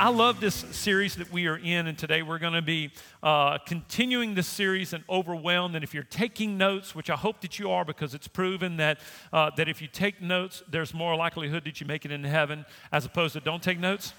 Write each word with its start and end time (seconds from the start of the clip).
I 0.00 0.10
love 0.10 0.38
this 0.38 0.54
series 0.70 1.16
that 1.16 1.32
we 1.32 1.48
are 1.48 1.56
in, 1.56 1.88
and 1.88 1.98
today 1.98 2.22
we're 2.22 2.38
going 2.38 2.52
to 2.52 2.62
be 2.62 2.92
uh, 3.20 3.58
continuing 3.58 4.36
this 4.36 4.46
series 4.46 4.92
and 4.92 5.02
overwhelmed. 5.10 5.74
And 5.74 5.82
if 5.82 5.92
you're 5.92 6.04
taking 6.04 6.56
notes, 6.56 6.94
which 6.94 7.10
I 7.10 7.16
hope 7.16 7.40
that 7.40 7.58
you 7.58 7.72
are, 7.72 7.84
because 7.84 8.14
it's 8.14 8.28
proven 8.28 8.76
that 8.76 9.00
uh, 9.32 9.50
that 9.56 9.68
if 9.68 9.82
you 9.82 9.88
take 9.88 10.22
notes, 10.22 10.62
there's 10.70 10.94
more 10.94 11.16
likelihood 11.16 11.64
that 11.64 11.80
you 11.80 11.86
make 11.88 12.04
it 12.04 12.12
into 12.12 12.28
heaven, 12.28 12.64
as 12.92 13.06
opposed 13.06 13.32
to 13.32 13.40
don't 13.40 13.60
take 13.60 13.80
notes. 13.80 14.14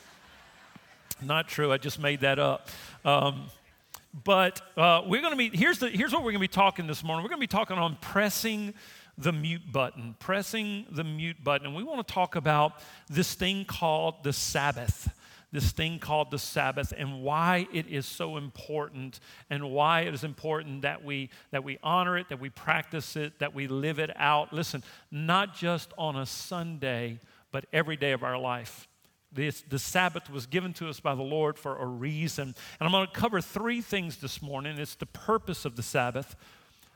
Not 1.22 1.48
true. 1.48 1.72
I 1.72 1.78
just 1.78 1.98
made 1.98 2.20
that 2.20 2.40
up. 2.40 2.68
Um, 3.06 3.46
but 4.26 4.62
uh, 4.76 5.04
we're 5.08 5.22
going 5.22 5.32
to 5.32 5.38
be 5.38 5.50
here's 5.58 5.80
the 5.80 5.88
here's 5.88 6.12
what 6.12 6.24
we're 6.24 6.32
going 6.32 6.42
to 6.42 6.50
be 6.50 6.50
talking 6.50 6.88
this 6.88 7.06
morning. 7.06 7.24
We're 7.24 7.30
going 7.30 7.40
to 7.40 7.48
be 7.48 7.48
talking 7.48 7.78
on 7.78 7.98
pressing 8.02 8.74
the 9.18 9.32
mute 9.32 9.72
button, 9.72 10.18
pressing 10.20 10.88
the 10.92 11.06
mute 11.06 11.42
button, 11.42 11.68
and 11.68 11.74
we 11.74 11.84
want 11.84 12.06
to 12.06 12.14
talk 12.14 12.36
about 12.36 12.82
this 13.10 13.34
thing 13.34 13.64
called 13.64 14.26
the 14.26 14.34
Sabbath 14.34 15.10
this 15.52 15.72
thing 15.72 16.00
called 16.00 16.30
the 16.32 16.40
Sabbath 16.40 16.94
and 16.96 17.22
why 17.22 17.68
it 17.74 17.88
is 17.88 18.06
so 18.06 18.38
important 18.38 19.20
and 19.50 19.72
why 19.72 20.02
it 20.02 20.14
is 20.14 20.24
important 20.24 20.84
that 20.84 21.04
we 21.04 21.30
that 21.52 21.64
we 21.64 21.80
honor 21.82 22.18
it, 22.18 22.30
that 22.30 22.40
we 22.40 22.50
practice 22.50 23.16
it, 23.16 23.40
that 23.40 23.54
we 23.56 23.68
live 23.68 24.00
it 24.00 24.12
out. 24.16 24.54
Listen, 24.54 24.84
not 25.12 25.56
just 25.56 25.92
on 25.98 26.16
a 26.16 26.26
Sunday, 26.26 27.20
but 27.52 27.66
every 27.74 27.98
day 27.98 28.12
of 28.12 28.24
our 28.24 28.38
life. 28.38 28.88
This, 29.32 29.62
the 29.62 29.78
Sabbath 29.78 30.30
was 30.30 30.48
given 30.48 30.74
to 30.74 30.90
us 30.90 31.00
by 31.00 31.14
the 31.14 31.22
Lord 31.22 31.60
for 31.60 31.78
a 31.78 31.86
reason. 31.86 32.48
And 32.48 32.56
I'm 32.88 32.92
going 32.92 33.06
to 33.06 33.14
cover 33.14 33.42
three 33.42 33.80
things 33.82 34.18
this 34.18 34.42
morning. 34.42 34.80
It's 34.80 34.96
the 34.96 35.06
purpose 35.06 35.66
of 35.66 35.76
the 35.76 35.84
Sabbath, 35.84 36.36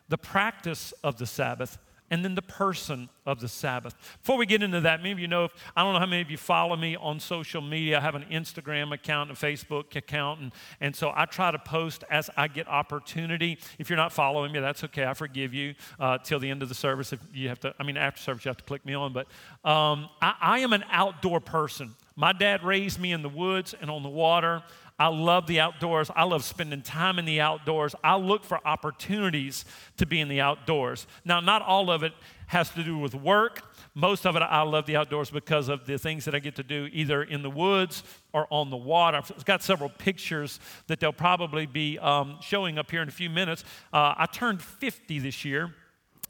the 0.10 0.18
practice 0.18 0.94
of 1.04 1.18
the 1.18 1.28
Sabbath, 1.28 1.78
and 2.14 2.24
then 2.24 2.36
the 2.36 2.44
person 2.44 3.10
of 3.26 3.40
the 3.40 3.48
Sabbath. 3.48 3.96
Before 4.22 4.38
we 4.38 4.46
get 4.46 4.62
into 4.62 4.80
that, 4.82 5.00
many 5.00 5.14
of 5.14 5.18
you 5.18 5.28
know, 5.28 5.46
if, 5.46 5.52
I 5.76 5.82
don't 5.82 5.94
know 5.94 6.00
how 6.00 6.06
many 6.06 6.22
of 6.22 6.30
you 6.30 6.38
follow 6.38 6.76
me 6.76 6.96
on 6.96 7.20
social 7.20 7.60
media. 7.60 7.98
I 7.98 8.02
have 8.02 8.14
an 8.14 8.26
Instagram 8.32 8.94
account, 8.94 9.32
a 9.32 9.34
Facebook 9.34 9.96
account, 9.96 10.40
and, 10.40 10.52
and 10.80 10.96
so 10.96 11.12
I 11.16 11.26
try 11.26 11.50
to 11.50 11.58
post 11.58 12.04
as 12.12 12.30
I 12.38 12.50
get 12.50 12.68
opportunity. 12.68 13.58
If 13.80 13.90
you're 13.90 13.98
not 13.98 14.14
following 14.14 14.52
me, 14.52 14.60
that's 14.60 14.84
okay. 14.84 15.06
I 15.06 15.16
forgive 15.16 15.56
you 15.56 15.74
uh, 16.00 16.20
till 16.20 16.38
the 16.38 16.52
end 16.52 16.62
of 16.62 16.70
the 16.70 16.76
service. 16.76 17.14
If 17.14 17.20
you 17.34 17.50
have 17.50 17.60
to, 17.62 17.74
I 17.80 17.84
mean, 17.84 17.98
after 17.98 18.22
service, 18.22 18.46
you 18.46 18.50
have 18.50 18.58
to 18.58 18.64
click 18.64 18.86
me 18.86 18.94
on. 18.94 19.12
But 19.12 19.26
um, 19.68 20.08
I, 20.22 20.36
I 20.40 20.60
am 20.60 20.72
an 20.72 20.84
outdoor 20.92 21.40
person. 21.40 21.96
My 22.16 22.32
dad 22.32 22.64
raised 22.64 23.00
me 23.00 23.12
in 23.12 23.24
the 23.24 23.30
woods 23.30 23.74
and 23.82 23.90
on 23.90 24.04
the 24.04 24.10
water. 24.10 24.62
I 25.00 25.08
love 25.08 25.48
the 25.48 25.60
outdoors. 25.60 26.12
I 26.16 26.24
love 26.24 26.44
spending 26.44 26.82
time 26.82 27.18
in 27.18 27.26
the 27.26 27.42
outdoors. 27.42 27.96
I 28.04 28.16
look 28.16 28.44
for 28.44 28.66
opportunities 28.66 29.66
to 29.98 30.06
be 30.06 30.20
in 30.20 30.28
the 30.28 30.40
outdoors. 30.40 31.08
Now, 31.26 31.40
not 31.40 31.62
all 31.62 31.90
of 31.90 32.04
it 32.04 32.14
has 32.48 32.70
to 32.72 32.84
do 32.84 32.98
with 32.98 33.16
work. 33.16 33.64
Most 33.96 34.26
of 34.26 34.36
it, 34.36 34.42
I 34.42 34.62
love 34.62 34.86
the 34.86 34.96
outdoors 34.96 35.30
because 35.30 35.68
of 35.68 35.86
the 35.86 35.98
things 35.98 36.26
that 36.26 36.36
I 36.36 36.40
get 36.40 36.56
to 36.56 36.64
do 36.64 36.90
either 36.92 37.24
in 37.24 37.42
the 37.42 37.50
woods 37.50 38.04
or 38.34 38.48
on 38.52 38.70
the 38.70 38.78
water. 38.78 39.18
I've 39.18 39.46
got 39.46 39.64
several 39.64 39.90
pictures 39.90 40.60
that 40.88 41.00
they'll 41.00 41.12
probably 41.12 41.66
be 41.66 41.98
um, 42.00 42.38
showing 42.42 42.78
up 42.78 42.92
here 42.92 43.02
in 43.02 43.08
a 43.08 43.12
few 43.12 43.30
minutes. 43.30 43.64
Uh, 43.92 44.14
I 44.18 44.28
turned 44.28 44.62
50 44.62 45.20
this 45.20 45.44
year. 45.44 45.74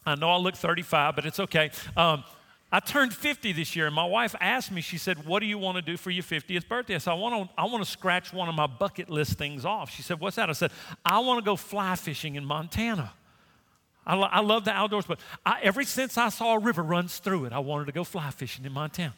I 0.06 0.16
know 0.16 0.30
I 0.30 0.38
look 0.38 0.56
35, 0.56 1.16
but 1.16 1.26
it's 1.26 1.40
okay. 1.40 1.72
Um, 1.96 2.24
I 2.74 2.80
turned 2.80 3.14
50 3.14 3.54
this 3.54 3.76
year, 3.76 3.86
and 3.86 3.94
my 3.94 4.04
wife 4.04 4.34
asked 4.42 4.72
me, 4.72 4.82
she 4.82 4.98
said, 4.98 5.28
What 5.28 5.42
do 5.42 5.46
you 5.46 5.60
want 5.60 5.76
to 5.76 5.84
do 5.84 5.96
for 5.96 6.10
your 6.10 6.24
50th 6.24 6.68
birthday? 6.68 6.96
I 6.96 6.98
said, 6.98 7.12
I 7.12 7.14
want 7.14 7.48
to, 7.48 7.54
I 7.56 7.66
want 7.66 7.86
to 7.86 7.90
scratch 7.90 8.34
one 8.34 8.50
of 8.50 8.56
my 8.56 8.66
bucket 8.66 9.12
list 9.12 9.38
things 9.38 9.64
off. 9.64 9.92
She 9.92 10.02
said, 10.02 10.20
What's 10.20 10.38
that? 10.38 10.50
I 10.50 10.54
said, 10.54 10.72
I 11.06 11.20
want 11.20 11.38
to 11.38 11.46
go 11.46 11.56
fly 11.56 11.96
fishing 11.96 12.34
in 12.34 12.44
Montana. 12.44 13.14
I, 14.08 14.16
lo- 14.16 14.30
I 14.30 14.42
love 14.42 14.66
the 14.66 14.72
outdoors, 14.72 15.06
but 15.06 15.20
I, 15.46 15.60
ever 15.62 15.84
since 15.84 16.18
I 16.18 16.30
saw 16.30 16.56
a 16.56 16.60
river 16.60 16.82
runs 16.82 17.20
through 17.20 17.46
it, 17.46 17.54
I 17.54 17.60
wanted 17.60 17.86
to 17.86 17.92
go 17.92 18.04
fly 18.04 18.32
fishing 18.32 18.66
in 18.66 18.72
Montana. 18.72 19.14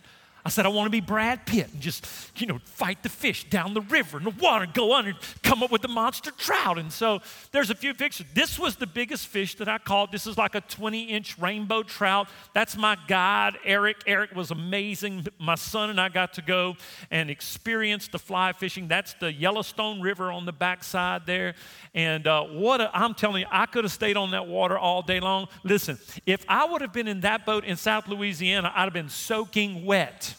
I 0.45 0.49
said, 0.49 0.67
I 0.67 0.69
want 0.69 0.85
to 0.85 0.91
be 0.91 1.01
Brad 1.01 1.47
Pitt 1.47 1.73
and 1.73 1.81
just, 1.81 2.05
you 2.35 2.45
know, 2.45 2.59
fight 2.65 3.01
the 3.01 3.09
fish 3.09 3.49
down 3.49 3.73
the 3.73 3.81
river 3.81 4.19
in 4.19 4.25
the 4.25 4.29
water 4.29 4.65
and 4.65 4.73
go 4.75 4.93
under 4.93 5.09
and 5.09 5.19
come 5.41 5.63
up 5.63 5.71
with 5.71 5.81
the 5.81 5.87
monster 5.87 6.29
trout. 6.29 6.77
And 6.77 6.93
so 6.93 7.19
there's 7.51 7.71
a 7.71 7.75
few 7.75 7.95
pictures. 7.95 8.27
This 8.35 8.59
was 8.59 8.75
the 8.75 8.85
biggest 8.85 9.25
fish 9.25 9.55
that 9.55 9.67
I 9.67 9.79
caught. 9.79 10.11
This 10.11 10.27
is 10.27 10.37
like 10.37 10.53
a 10.53 10.61
20 10.61 11.05
inch 11.05 11.39
rainbow 11.39 11.81
trout. 11.81 12.29
That's 12.53 12.77
my 12.77 12.95
guide, 13.07 13.57
Eric. 13.65 14.03
Eric 14.05 14.35
was 14.35 14.51
amazing. 14.51 15.25
My 15.39 15.55
son 15.55 15.89
and 15.89 15.99
I 15.99 16.09
got 16.09 16.33
to 16.33 16.43
go 16.43 16.75
and 17.09 17.31
experience 17.31 18.07
the 18.07 18.19
fly 18.19 18.53
fishing. 18.53 18.87
That's 18.87 19.15
the 19.15 19.33
Yellowstone 19.33 19.99
River 19.99 20.31
on 20.31 20.45
the 20.45 20.53
backside 20.53 21.25
there. 21.25 21.55
And 21.95 22.27
uh, 22.27 22.43
what 22.43 22.81
i 22.81 23.03
am 23.03 23.15
telling 23.15 23.41
you, 23.41 23.47
I 23.49 23.65
could 23.65 23.83
have 23.83 23.93
stayed 23.93 24.15
on 24.15 24.29
that 24.31 24.45
water 24.45 24.77
all 24.77 25.01
day 25.01 25.19
long. 25.19 25.47
Listen, 25.63 25.97
if 26.27 26.45
I 26.47 26.65
would 26.65 26.81
have 26.81 26.93
been 26.93 27.07
in 27.07 27.21
that 27.21 27.47
boat 27.47 27.65
in 27.65 27.77
South 27.77 28.07
Louisiana, 28.07 28.71
I'd 28.75 28.83
have 28.83 28.93
been 28.93 29.09
soaking 29.09 29.85
wet 29.85 30.34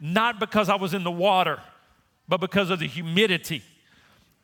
not 0.00 0.38
because 0.38 0.68
I 0.68 0.76
was 0.76 0.94
in 0.94 1.04
the 1.04 1.10
water, 1.10 1.60
but 2.28 2.40
because 2.40 2.70
of 2.70 2.78
the 2.78 2.86
humidity. 2.86 3.62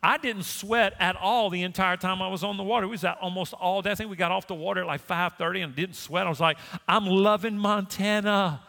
I 0.01 0.17
didn't 0.17 0.43
sweat 0.43 0.93
at 0.99 1.15
all 1.15 1.49
the 1.49 1.63
entire 1.63 1.95
time 1.95 2.21
I 2.21 2.27
was 2.27 2.43
on 2.43 2.57
the 2.57 2.63
water. 2.63 2.85
It 2.85 2.89
was 2.89 3.05
almost 3.05 3.53
all 3.53 3.81
day. 3.81 3.91
I 3.91 3.95
think 3.95 4.09
we 4.09 4.17
got 4.17 4.33
off 4.33 4.47
the 4.47 4.53
water 4.53 4.81
at 4.81 4.87
like 4.87 5.07
5:30 5.07 5.63
and 5.63 5.75
didn't 5.75 5.95
sweat. 5.95 6.27
I 6.27 6.29
was 6.29 6.41
like, 6.41 6.57
I'm 6.87 7.05
loving 7.05 7.57
Montana. 7.57 8.61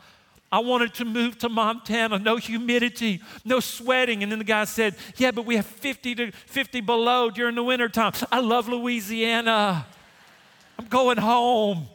I 0.52 0.60
wanted 0.60 0.94
to 0.94 1.04
move 1.04 1.36
to 1.38 1.48
Montana, 1.48 2.20
no 2.20 2.36
humidity, 2.36 3.20
no 3.44 3.58
sweating. 3.58 4.22
And 4.22 4.30
then 4.30 4.38
the 4.38 4.44
guy 4.44 4.62
said, 4.64 4.94
Yeah, 5.16 5.32
but 5.32 5.44
we 5.44 5.56
have 5.56 5.66
50 5.66 6.14
to 6.14 6.30
50 6.30 6.80
below 6.82 7.30
during 7.30 7.56
the 7.56 7.64
wintertime. 7.64 8.12
I 8.30 8.38
love 8.38 8.68
Louisiana. 8.68 9.84
I'm 10.78 10.86
going 10.86 11.18
home. 11.18 11.88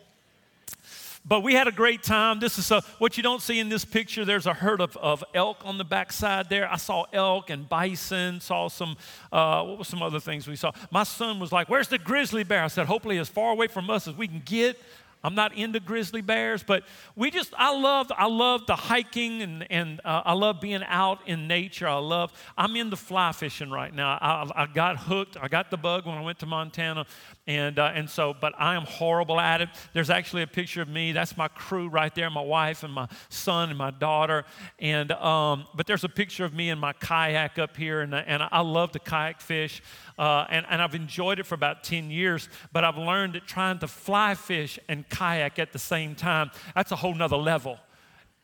But 1.29 1.43
we 1.43 1.53
had 1.53 1.67
a 1.67 1.71
great 1.71 2.01
time. 2.01 2.39
This 2.39 2.57
is 2.57 2.71
a, 2.71 2.81
what 2.97 3.15
you 3.15 3.21
don't 3.21 3.39
see 3.41 3.59
in 3.59 3.69
this 3.69 3.85
picture. 3.85 4.25
There's 4.25 4.47
a 4.47 4.53
herd 4.53 4.81
of, 4.81 4.97
of 4.97 5.23
elk 5.35 5.59
on 5.63 5.77
the 5.77 5.83
backside 5.83 6.49
there. 6.49 6.67
I 6.67 6.77
saw 6.77 7.05
elk 7.13 7.51
and 7.51 7.69
bison, 7.69 8.41
saw 8.41 8.67
some, 8.67 8.97
uh, 9.31 9.63
what 9.63 9.77
were 9.77 9.83
some 9.83 10.01
other 10.01 10.19
things 10.19 10.47
we 10.47 10.55
saw? 10.55 10.71
My 10.89 11.03
son 11.03 11.39
was 11.39 11.51
like, 11.51 11.69
Where's 11.69 11.87
the 11.87 11.99
grizzly 11.99 12.43
bear? 12.43 12.63
I 12.63 12.67
said, 12.67 12.87
Hopefully, 12.87 13.19
as 13.19 13.29
far 13.29 13.51
away 13.51 13.67
from 13.67 13.91
us 13.91 14.07
as 14.07 14.15
we 14.15 14.27
can 14.27 14.41
get. 14.43 14.81
I'm 15.21 15.35
not 15.35 15.53
into 15.53 15.81
grizzly 15.81 16.21
bears, 16.21 16.63
but 16.63 16.83
we 17.15 17.29
just, 17.29 17.53
I 17.57 17.77
love, 17.77 18.09
I 18.15 18.27
love 18.27 18.65
the 18.67 18.77
hiking 18.77 19.41
and, 19.41 19.69
and 19.69 19.99
uh, 20.05 20.21
I 20.23 20.33
love 20.33 20.61
being 20.61 20.81
out 20.85 21.27
in 21.27 21.45
nature. 21.45 21.89
I 21.89 21.97
love, 21.97 22.31
I'm 22.57 22.75
into 22.77 22.95
fly 22.95 23.33
fishing 23.33 23.69
right 23.69 23.93
now. 23.93 24.17
I, 24.21 24.63
I 24.63 24.65
got 24.65 24.97
hooked. 24.97 25.35
I 25.35 25.49
got 25.49 25.71
the 25.71 25.77
bug 25.77 26.05
when 26.05 26.17
I 26.17 26.21
went 26.21 26.39
to 26.39 26.45
Montana. 26.45 27.05
And, 27.49 27.79
uh, 27.79 27.91
and 27.95 28.07
so, 28.07 28.35
but 28.39 28.53
I 28.59 28.75
am 28.75 28.83
horrible 28.83 29.39
at 29.39 29.59
it. 29.59 29.69
There's 29.93 30.11
actually 30.11 30.43
a 30.43 30.47
picture 30.47 30.83
of 30.83 30.87
me. 30.87 31.13
That's 31.13 31.35
my 31.35 31.47
crew 31.47 31.89
right 31.89 32.13
there, 32.13 32.29
my 32.29 32.43
wife 32.43 32.83
and 32.83 32.93
my 32.93 33.07
son 33.29 33.69
and 33.69 33.77
my 33.77 33.89
daughter. 33.89 34.45
And, 34.77 35.11
um, 35.13 35.65
but 35.73 35.87
there's 35.87 36.03
a 36.03 36.09
picture 36.09 36.45
of 36.45 36.53
me 36.53 36.69
in 36.69 36.77
my 36.77 36.93
kayak 36.93 37.57
up 37.57 37.75
here. 37.75 38.01
And, 38.01 38.13
and 38.13 38.43
I 38.51 38.61
love 38.61 38.91
to 38.91 38.99
kayak 38.99 39.41
fish. 39.41 39.81
Uh, 40.19 40.45
and, 40.51 40.63
and 40.69 40.79
I've 40.79 40.93
enjoyed 40.93 41.39
it 41.39 41.47
for 41.47 41.55
about 41.55 41.83
10 41.83 42.11
years, 42.11 42.49
but 42.71 42.83
I've 42.83 42.99
learned 42.99 43.33
that 43.33 43.47
trying 43.47 43.79
to 43.79 43.87
fly 43.87 44.35
fish 44.35 44.77
and 44.87 45.09
kayak 45.09 45.57
at 45.57 45.73
the 45.73 45.79
same 45.79 46.13
time, 46.13 46.51
that's 46.75 46.91
a 46.91 46.97
whole 46.97 47.15
nother 47.15 47.37
level. 47.37 47.79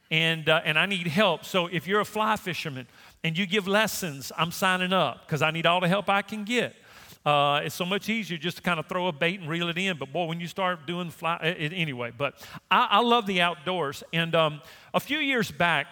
And, 0.10 0.50
uh, 0.50 0.62
and 0.66 0.80
I 0.80 0.88
need 0.88 1.06
help. 1.06 1.46
So 1.46 1.68
if 1.68 1.86
you're 1.86 2.02
a 2.02 2.06
fly 2.06 2.38
fisherman 2.38 2.88
and 3.24 3.38
you 3.38 3.46
give 3.46 3.68
lessons, 3.68 4.32
I'm 4.36 4.52
signing 4.52 4.94
up 4.94 5.28
because 5.28 5.44
I 5.44 5.52
need 5.52 5.68
all 5.68 5.80
the 5.80 5.88
help 5.88 6.10
I 6.10 6.24
can 6.24 6.44
get. 6.44 6.76
Uh, 7.26 7.62
it's 7.64 7.74
so 7.74 7.86
much 7.86 8.08
easier 8.08 8.38
just 8.38 8.58
to 8.58 8.64
kind 8.64 8.80
of 8.80 8.86
throw 8.88 9.08
a 9.08 9.12
bait 9.12 9.40
and 9.40 9.50
reel 9.50 9.68
it 9.68 9.78
in. 9.78 9.98
But 9.98 10.14
boy, 10.14 10.26
when 10.26 10.40
you 10.40 10.48
start 10.48 10.86
doing 10.86 11.10
fly, 11.10 11.38
it, 11.42 11.74
anyway. 11.74 12.12
But 12.16 12.36
I, 12.70 12.88
I, 12.92 13.00
love 13.00 13.26
the 13.26 13.42
outdoors. 13.42 14.04
And 14.14 14.36
um, 14.36 14.62
a 14.94 15.00
few 15.00 15.18
years 15.18 15.50
back, 15.50 15.88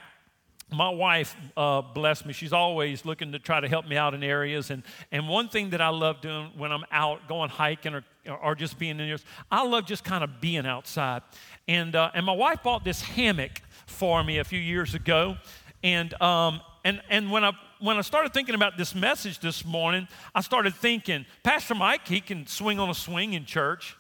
my 0.72 0.90
wife, 0.90 1.36
uh, 1.58 1.82
bless 1.82 2.26
me, 2.26 2.34
she's 2.34 2.54
always 2.54 3.04
looking 3.04 3.32
to 3.32 3.40
try 3.40 3.60
to 3.60 3.68
help 3.68 3.88
me 3.88 3.96
out 3.96 4.14
in 4.14 4.24
areas. 4.24 4.70
And, 4.70 4.84
and 5.12 5.28
one 5.28 5.50
thing 5.50 5.72
that 5.72 5.82
I 5.82 5.90
love 5.90 6.22
doing 6.22 6.52
when 6.56 6.72
I'm 6.72 6.86
out 6.92 7.28
going 7.28 7.50
hiking 7.50 7.96
or, 7.96 8.04
or 8.42 8.54
just 8.54 8.78
being 8.78 8.92
in 8.92 9.02
areas, 9.02 9.26
I 9.52 9.66
love 9.66 9.88
just 9.88 10.04
kind 10.04 10.24
of 10.24 10.40
being 10.40 10.68
outside. 10.68 11.24
And, 11.68 11.96
uh, 11.96 12.12
and 12.14 12.26
my 12.26 12.34
wife 12.34 12.62
bought 12.62 12.84
this 12.84 13.02
hammock 13.02 13.62
for 13.88 14.24
me 14.24 14.38
a 14.38 14.44
few 14.44 14.60
years 14.60 14.94
ago. 14.94 15.38
And, 15.84 16.20
um, 16.22 16.62
and, 16.84 17.02
and 17.10 17.32
when, 17.32 17.44
I, 17.44 17.52
when 17.80 17.98
I 17.98 18.02
started 18.02 18.34
thinking 18.34 18.56
about 18.56 18.78
this 18.78 18.94
message 18.94 19.40
this 19.40 19.64
morning, 19.64 20.08
I 20.36 20.42
started 20.42 20.76
thinking, 20.76 21.26
Pastor 21.42 21.76
Mike, 21.76 22.08
he 22.08 22.20
can 22.20 22.46
swing 22.46 22.80
on 22.80 22.90
a 22.90 22.94
swing 22.94 23.34
in 23.34 23.46
church, 23.46 23.96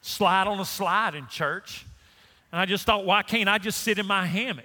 slide 0.00 0.46
on 0.46 0.60
a 0.60 0.64
slide 0.64 1.14
in 1.14 1.26
church. 1.26 1.84
And 2.52 2.60
I 2.60 2.66
just 2.66 2.86
thought, 2.86 3.04
why 3.04 3.22
can't 3.22 3.48
I 3.48 3.58
just 3.58 3.82
sit 3.82 3.98
in 3.98 4.06
my 4.06 4.24
hammock? 4.24 4.64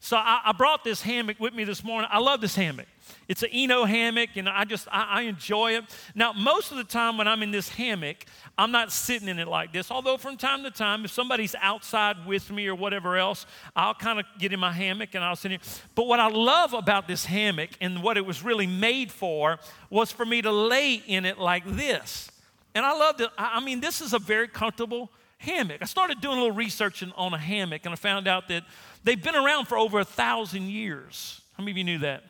So 0.00 0.16
I, 0.16 0.40
I, 0.46 0.52
brought 0.52 0.84
this 0.84 1.02
hammock 1.02 1.40
with 1.40 1.54
me 1.54 1.64
this 1.64 1.82
morning. 1.82 2.08
I 2.12 2.18
love 2.18 2.40
this 2.40 2.54
hammock. 2.54 2.86
It's 3.28 3.42
an 3.42 3.50
Eno 3.52 3.84
hammock, 3.84 4.30
and 4.36 4.48
I 4.48 4.64
just 4.64 4.88
I, 4.90 5.20
I, 5.20 5.22
enjoy 5.22 5.76
it. 5.76 5.84
Now, 6.14 6.32
most 6.32 6.70
of 6.70 6.78
the 6.78 6.84
time 6.84 7.18
when 7.18 7.28
I'm 7.28 7.42
in 7.42 7.50
this 7.50 7.68
hammock, 7.68 8.24
I'm 8.56 8.70
not 8.70 8.92
sitting 8.92 9.28
in 9.28 9.38
it 9.38 9.48
like 9.48 9.72
this. 9.72 9.90
Although 9.90 10.16
from 10.16 10.36
time 10.36 10.62
to 10.64 10.70
time, 10.70 11.04
if 11.04 11.10
somebody's 11.10 11.54
outside 11.60 12.26
with 12.26 12.50
me 12.50 12.66
or 12.66 12.74
whatever 12.74 13.16
else, 13.16 13.46
I'll 13.76 13.94
kind 13.94 14.18
of 14.18 14.26
get 14.38 14.52
in 14.52 14.60
my 14.60 14.72
hammock 14.72 15.10
and 15.14 15.22
I'll 15.22 15.36
sit 15.36 15.52
in. 15.52 15.60
But 15.94 16.06
what 16.06 16.20
I 16.20 16.28
love 16.28 16.74
about 16.74 17.06
this 17.06 17.24
hammock 17.24 17.70
and 17.80 18.02
what 18.02 18.16
it 18.16 18.24
was 18.24 18.42
really 18.42 18.66
made 18.66 19.12
for 19.12 19.58
was 19.90 20.10
for 20.10 20.24
me 20.24 20.42
to 20.42 20.50
lay 20.50 20.94
in 20.94 21.24
it 21.24 21.38
like 21.38 21.64
this. 21.66 22.30
And 22.74 22.86
I 22.86 22.92
love 22.92 23.20
it. 23.20 23.28
I 23.36 23.60
mean, 23.60 23.80
this 23.80 24.00
is 24.00 24.12
a 24.12 24.18
very 24.18 24.48
comfortable 24.48 25.10
hammock. 25.38 25.78
I 25.80 25.86
started 25.86 26.20
doing 26.20 26.38
a 26.38 26.40
little 26.40 26.56
research 26.56 27.02
on 27.16 27.34
a 27.34 27.38
hammock, 27.38 27.82
and 27.84 27.92
I 27.92 27.96
found 27.96 28.28
out 28.28 28.48
that 28.48 28.64
they've 29.04 29.22
been 29.22 29.36
around 29.36 29.66
for 29.66 29.78
over 29.78 30.00
a 30.00 30.04
thousand 30.04 30.68
years. 30.68 31.40
How 31.56 31.62
many 31.62 31.72
of 31.72 31.78
you 31.78 31.84
knew 31.84 31.98
that? 31.98 32.24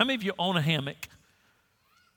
How 0.00 0.06
many 0.06 0.14
of 0.14 0.22
you 0.22 0.32
own 0.38 0.56
a 0.56 0.62
hammock? 0.62 1.10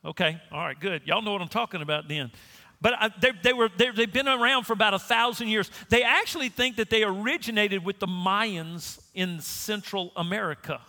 Okay, 0.05 0.41
all 0.53 0.59
right, 0.59 0.79
good. 0.79 1.01
Y'all 1.03 1.21
know 1.21 1.33
what 1.33 1.41
I'm 1.41 1.49
talking 1.49 1.81
about 1.81 2.07
then. 2.07 2.31
But 2.79 2.93
I, 2.97 3.09
they, 3.19 3.31
they, 3.43 3.51
were, 3.51 3.69
they, 3.75 3.91
they've 3.91 4.11
been 4.11 4.29
around 4.29 4.63
for 4.63 4.71
about 4.71 4.93
a 4.93 4.99
thousand 4.99 5.49
years. 5.49 5.69
They 5.89 6.01
actually 6.01 6.47
think 6.47 6.77
that 6.77 6.89
they 6.89 7.03
originated 7.03 7.83
with 7.83 7.99
the 7.99 8.07
Mayans 8.07 9.01
in 9.13 9.41
Central 9.41 10.13
America. 10.15 10.79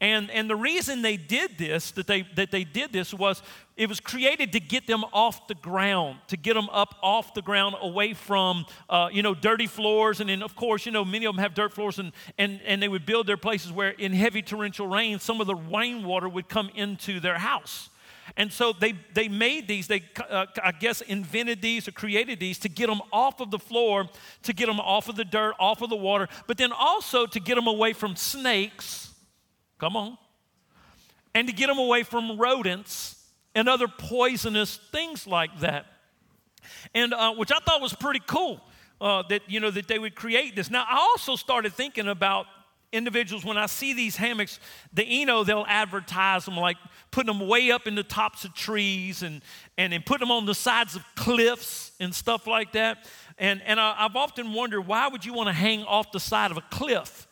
And, 0.00 0.30
and 0.30 0.50
the 0.50 0.56
reason 0.56 1.02
they 1.02 1.16
did 1.16 1.56
this, 1.56 1.92
that 1.92 2.06
they, 2.06 2.22
that 2.34 2.50
they 2.50 2.64
did 2.64 2.92
this, 2.92 3.14
was 3.14 3.42
it 3.76 3.88
was 3.88 4.00
created 4.00 4.52
to 4.52 4.60
get 4.60 4.86
them 4.86 5.04
off 5.12 5.46
the 5.46 5.54
ground, 5.54 6.18
to 6.28 6.36
get 6.36 6.54
them 6.54 6.68
up 6.70 6.96
off 7.02 7.32
the 7.32 7.42
ground, 7.42 7.76
away 7.80 8.12
from, 8.12 8.66
uh, 8.90 9.08
you 9.12 9.22
know, 9.22 9.34
dirty 9.34 9.66
floors. 9.66 10.20
And 10.20 10.28
then, 10.28 10.42
of 10.42 10.56
course, 10.56 10.84
you 10.84 10.92
know, 10.92 11.04
many 11.04 11.26
of 11.26 11.34
them 11.34 11.42
have 11.42 11.54
dirt 11.54 11.72
floors, 11.72 11.98
and, 11.98 12.12
and, 12.38 12.60
and 12.66 12.82
they 12.82 12.88
would 12.88 13.06
build 13.06 13.26
their 13.26 13.36
places 13.36 13.72
where 13.72 13.90
in 13.90 14.12
heavy 14.12 14.42
torrential 14.42 14.88
rain, 14.88 15.20
some 15.20 15.40
of 15.40 15.46
the 15.46 15.54
rainwater 15.54 16.28
would 16.28 16.48
come 16.48 16.70
into 16.74 17.20
their 17.20 17.38
house. 17.38 17.88
And 18.36 18.52
so 18.52 18.72
they, 18.72 18.94
they 19.12 19.28
made 19.28 19.68
these, 19.68 19.86
they, 19.86 20.02
uh, 20.28 20.46
I 20.62 20.72
guess, 20.72 21.02
invented 21.02 21.62
these 21.62 21.86
or 21.86 21.92
created 21.92 22.40
these 22.40 22.58
to 22.60 22.68
get 22.68 22.88
them 22.88 23.00
off 23.12 23.40
of 23.40 23.50
the 23.50 23.58
floor, 23.58 24.08
to 24.42 24.52
get 24.52 24.66
them 24.66 24.80
off 24.80 25.08
of 25.08 25.16
the 25.16 25.24
dirt, 25.24 25.54
off 25.58 25.82
of 25.82 25.90
the 25.90 25.96
water, 25.96 26.28
but 26.46 26.56
then 26.56 26.72
also 26.72 27.26
to 27.26 27.38
get 27.38 27.54
them 27.54 27.66
away 27.66 27.92
from 27.92 28.16
snakes 28.16 29.13
Come 29.84 29.96
on. 29.96 30.16
And 31.34 31.46
to 31.46 31.52
get 31.52 31.66
them 31.66 31.76
away 31.76 32.04
from 32.04 32.38
rodents 32.38 33.22
and 33.54 33.68
other 33.68 33.86
poisonous 33.86 34.78
things 34.90 35.26
like 35.26 35.60
that. 35.60 35.84
And 36.94 37.12
uh, 37.12 37.34
which 37.34 37.52
I 37.52 37.58
thought 37.58 37.82
was 37.82 37.92
pretty 37.92 38.22
cool 38.26 38.62
uh, 38.98 39.24
that, 39.28 39.42
you 39.46 39.60
know, 39.60 39.70
that 39.70 39.86
they 39.86 39.98
would 39.98 40.14
create 40.14 40.56
this. 40.56 40.70
Now, 40.70 40.86
I 40.88 40.96
also 40.96 41.36
started 41.36 41.74
thinking 41.74 42.08
about 42.08 42.46
individuals 42.92 43.44
when 43.44 43.58
I 43.58 43.66
see 43.66 43.92
these 43.92 44.16
hammocks, 44.16 44.58
the 44.94 45.04
Eno, 45.04 45.44
they'll 45.44 45.66
advertise 45.68 46.46
them 46.46 46.56
like 46.56 46.78
putting 47.10 47.36
them 47.36 47.46
way 47.46 47.70
up 47.70 47.86
in 47.86 47.94
the 47.94 48.04
tops 48.04 48.46
of 48.46 48.54
trees 48.54 49.22
and, 49.22 49.42
and, 49.76 49.92
and 49.92 50.06
putting 50.06 50.26
them 50.26 50.34
on 50.34 50.46
the 50.46 50.54
sides 50.54 50.96
of 50.96 51.04
cliffs 51.14 51.92
and 52.00 52.14
stuff 52.14 52.46
like 52.46 52.72
that. 52.72 53.06
And, 53.36 53.60
and 53.66 53.78
I, 53.78 53.96
I've 53.98 54.16
often 54.16 54.54
wondered 54.54 54.86
why 54.86 55.08
would 55.08 55.26
you 55.26 55.34
want 55.34 55.48
to 55.48 55.52
hang 55.52 55.82
off 55.82 56.10
the 56.10 56.20
side 56.20 56.50
of 56.50 56.56
a 56.56 56.64
cliff? 56.70 57.28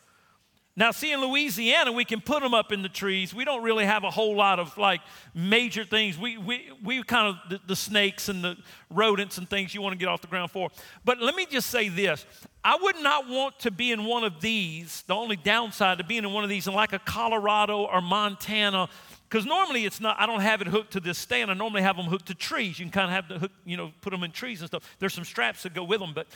Now, 0.75 0.89
see, 0.89 1.11
in 1.11 1.21
Louisiana, 1.21 1.91
we 1.91 2.03
can 2.03 2.19
put 2.19 2.41
them 2.41 2.55
up 2.55 2.71
in 2.71 2.81
the 2.81 2.89
trees. 2.89 3.31
We 3.31 3.45
don't 3.45 3.61
really 3.61 3.85
have 3.85 4.03
a 4.03 4.09
whole 4.09 4.35
lot 4.35 4.59
of 4.59 4.75
like 4.75 5.01
major 5.35 5.85
things. 5.85 6.17
We, 6.17 6.39
we, 6.39 6.71
we 6.83 7.03
kind 7.03 7.27
of, 7.27 7.49
the, 7.49 7.59
the 7.67 7.75
snakes 7.75 8.27
and 8.27 8.43
the 8.43 8.57
rodents 8.89 9.37
and 9.37 9.47
things 9.47 9.75
you 9.75 9.83
want 9.83 9.93
to 9.93 9.99
get 9.99 10.07
off 10.07 10.21
the 10.21 10.27
ground 10.27 10.49
for. 10.49 10.69
But 11.05 11.21
let 11.21 11.35
me 11.35 11.45
just 11.45 11.69
say 11.69 11.89
this 11.89 12.25
I 12.63 12.75
would 12.81 12.95
not 12.97 13.29
want 13.29 13.59
to 13.59 13.71
be 13.71 13.91
in 13.91 14.05
one 14.05 14.23
of 14.23 14.41
these, 14.41 15.03
the 15.05 15.13
only 15.13 15.35
downside 15.35 15.99
to 15.99 16.03
being 16.03 16.23
in 16.23 16.33
one 16.33 16.43
of 16.43 16.49
these 16.49 16.65
in 16.65 16.73
like 16.73 16.93
a 16.93 16.99
Colorado 16.99 17.83
or 17.83 18.01
Montana, 18.01 18.89
because 19.29 19.45
normally 19.45 19.85
it's 19.85 20.01
not, 20.01 20.19
I 20.19 20.25
don't 20.25 20.41
have 20.41 20.61
it 20.61 20.67
hooked 20.67 20.93
to 20.93 20.99
this 20.99 21.19
stand. 21.19 21.51
I 21.51 21.53
normally 21.53 21.83
have 21.83 21.97
them 21.97 22.07
hooked 22.07 22.27
to 22.27 22.35
trees. 22.35 22.79
You 22.79 22.85
can 22.85 22.91
kind 22.91 23.05
of 23.05 23.11
have 23.11 23.27
the 23.27 23.37
hook, 23.37 23.51
you 23.63 23.77
know, 23.77 23.91
put 24.01 24.09
them 24.09 24.23
in 24.23 24.31
trees 24.31 24.61
and 24.61 24.67
stuff. 24.67 24.95
There's 24.97 25.13
some 25.13 25.23
straps 25.23 25.63
that 25.63 25.75
go 25.75 25.83
with 25.83 25.99
them. 25.99 26.13
But, 26.15 26.27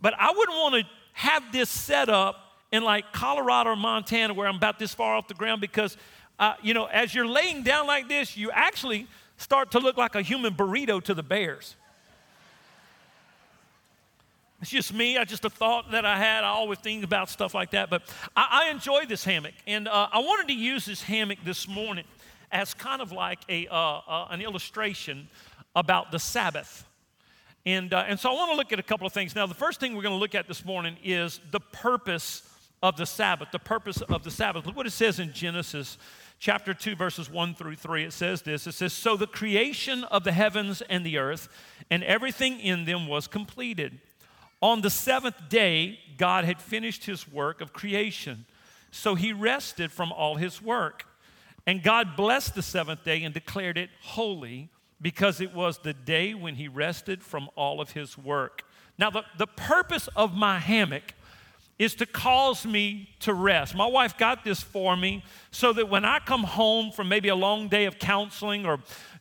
but 0.00 0.14
I 0.16 0.30
wouldn't 0.30 0.56
want 0.56 0.74
to 0.76 0.90
have 1.14 1.50
this 1.50 1.68
set 1.68 2.08
up 2.08 2.49
in 2.72 2.82
like 2.82 3.12
Colorado 3.12 3.70
or 3.70 3.76
Montana 3.76 4.34
where 4.34 4.46
I'm 4.46 4.56
about 4.56 4.78
this 4.78 4.94
far 4.94 5.16
off 5.16 5.28
the 5.28 5.34
ground 5.34 5.60
because, 5.60 5.96
uh, 6.38 6.54
you 6.62 6.74
know, 6.74 6.86
as 6.86 7.14
you're 7.14 7.26
laying 7.26 7.62
down 7.62 7.86
like 7.86 8.08
this, 8.08 8.36
you 8.36 8.50
actually 8.50 9.06
start 9.36 9.72
to 9.72 9.78
look 9.78 9.96
like 9.96 10.14
a 10.14 10.22
human 10.22 10.54
burrito 10.54 11.02
to 11.04 11.14
the 11.14 11.22
bears. 11.22 11.76
It's 14.60 14.70
just 14.70 14.92
me. 14.92 15.16
I 15.16 15.24
just 15.24 15.44
a 15.46 15.50
thought 15.50 15.90
that 15.92 16.04
I 16.04 16.18
had. 16.18 16.44
I 16.44 16.48
always 16.48 16.78
think 16.78 17.02
about 17.02 17.30
stuff 17.30 17.54
like 17.54 17.70
that. 17.70 17.88
But 17.88 18.02
I, 18.36 18.64
I 18.64 18.70
enjoy 18.70 19.06
this 19.06 19.24
hammock, 19.24 19.54
and 19.66 19.88
uh, 19.88 20.08
I 20.12 20.18
wanted 20.18 20.48
to 20.48 20.54
use 20.54 20.84
this 20.84 21.02
hammock 21.02 21.38
this 21.44 21.66
morning 21.66 22.04
as 22.52 22.74
kind 22.74 23.00
of 23.00 23.10
like 23.10 23.38
a 23.48 23.66
uh, 23.68 23.74
uh, 23.74 24.26
an 24.30 24.42
illustration 24.42 25.28
about 25.74 26.12
the 26.12 26.18
Sabbath. 26.18 26.84
And 27.64 27.94
uh, 27.94 28.04
and 28.06 28.20
so 28.20 28.30
I 28.30 28.34
want 28.34 28.50
to 28.50 28.56
look 28.56 28.70
at 28.70 28.78
a 28.78 28.82
couple 28.82 29.06
of 29.06 29.14
things. 29.14 29.34
Now, 29.34 29.46
the 29.46 29.54
first 29.54 29.80
thing 29.80 29.96
we're 29.96 30.02
going 30.02 30.14
to 30.14 30.20
look 30.20 30.34
at 30.34 30.46
this 30.46 30.62
morning 30.62 30.98
is 31.02 31.40
the 31.52 31.60
purpose 31.60 32.42
of 32.82 32.96
the 32.96 33.06
Sabbath, 33.06 33.48
the 33.52 33.58
purpose 33.58 34.00
of 34.00 34.24
the 34.24 34.30
Sabbath. 34.30 34.66
Look 34.66 34.76
what 34.76 34.86
it 34.86 34.90
says 34.90 35.18
in 35.18 35.32
Genesis 35.32 35.98
chapter 36.38 36.72
2, 36.72 36.96
verses 36.96 37.30
1 37.30 37.54
through 37.54 37.76
3. 37.76 38.04
It 38.04 38.12
says 38.12 38.42
this 38.42 38.66
It 38.66 38.72
says, 38.72 38.92
So 38.92 39.16
the 39.16 39.26
creation 39.26 40.04
of 40.04 40.24
the 40.24 40.32
heavens 40.32 40.82
and 40.82 41.04
the 41.04 41.18
earth 41.18 41.48
and 41.90 42.02
everything 42.02 42.58
in 42.60 42.86
them 42.86 43.06
was 43.06 43.26
completed. 43.26 44.00
On 44.62 44.80
the 44.80 44.90
seventh 44.90 45.48
day, 45.48 45.98
God 46.18 46.44
had 46.44 46.60
finished 46.60 47.04
his 47.04 47.30
work 47.30 47.60
of 47.60 47.72
creation. 47.72 48.46
So 48.90 49.14
he 49.14 49.32
rested 49.32 49.92
from 49.92 50.12
all 50.12 50.36
his 50.36 50.60
work. 50.60 51.06
And 51.66 51.82
God 51.82 52.16
blessed 52.16 52.54
the 52.54 52.62
seventh 52.62 53.04
day 53.04 53.22
and 53.22 53.32
declared 53.32 53.78
it 53.78 53.90
holy 54.02 54.70
because 55.00 55.40
it 55.40 55.54
was 55.54 55.78
the 55.78 55.94
day 55.94 56.34
when 56.34 56.56
he 56.56 56.68
rested 56.68 57.22
from 57.22 57.48
all 57.56 57.80
of 57.80 57.92
his 57.92 58.18
work. 58.18 58.62
Now, 58.98 59.10
the, 59.10 59.24
the 59.38 59.46
purpose 59.46 60.08
of 60.14 60.34
my 60.34 60.58
hammock 60.58 61.14
is 61.80 61.94
to 61.94 62.04
cause 62.04 62.66
me 62.66 63.08
to 63.20 63.32
rest. 63.32 63.74
My 63.74 63.86
wife 63.86 64.18
got 64.18 64.44
this 64.44 64.60
for 64.60 64.94
me 64.98 65.24
so 65.50 65.72
that 65.72 65.88
when 65.88 66.04
I 66.04 66.18
come 66.18 66.44
home 66.44 66.92
from 66.92 67.08
maybe 67.08 67.30
a 67.30 67.34
long 67.34 67.68
day 67.68 67.86
of 67.86 67.98
counseling 67.98 68.66
or 68.66 68.80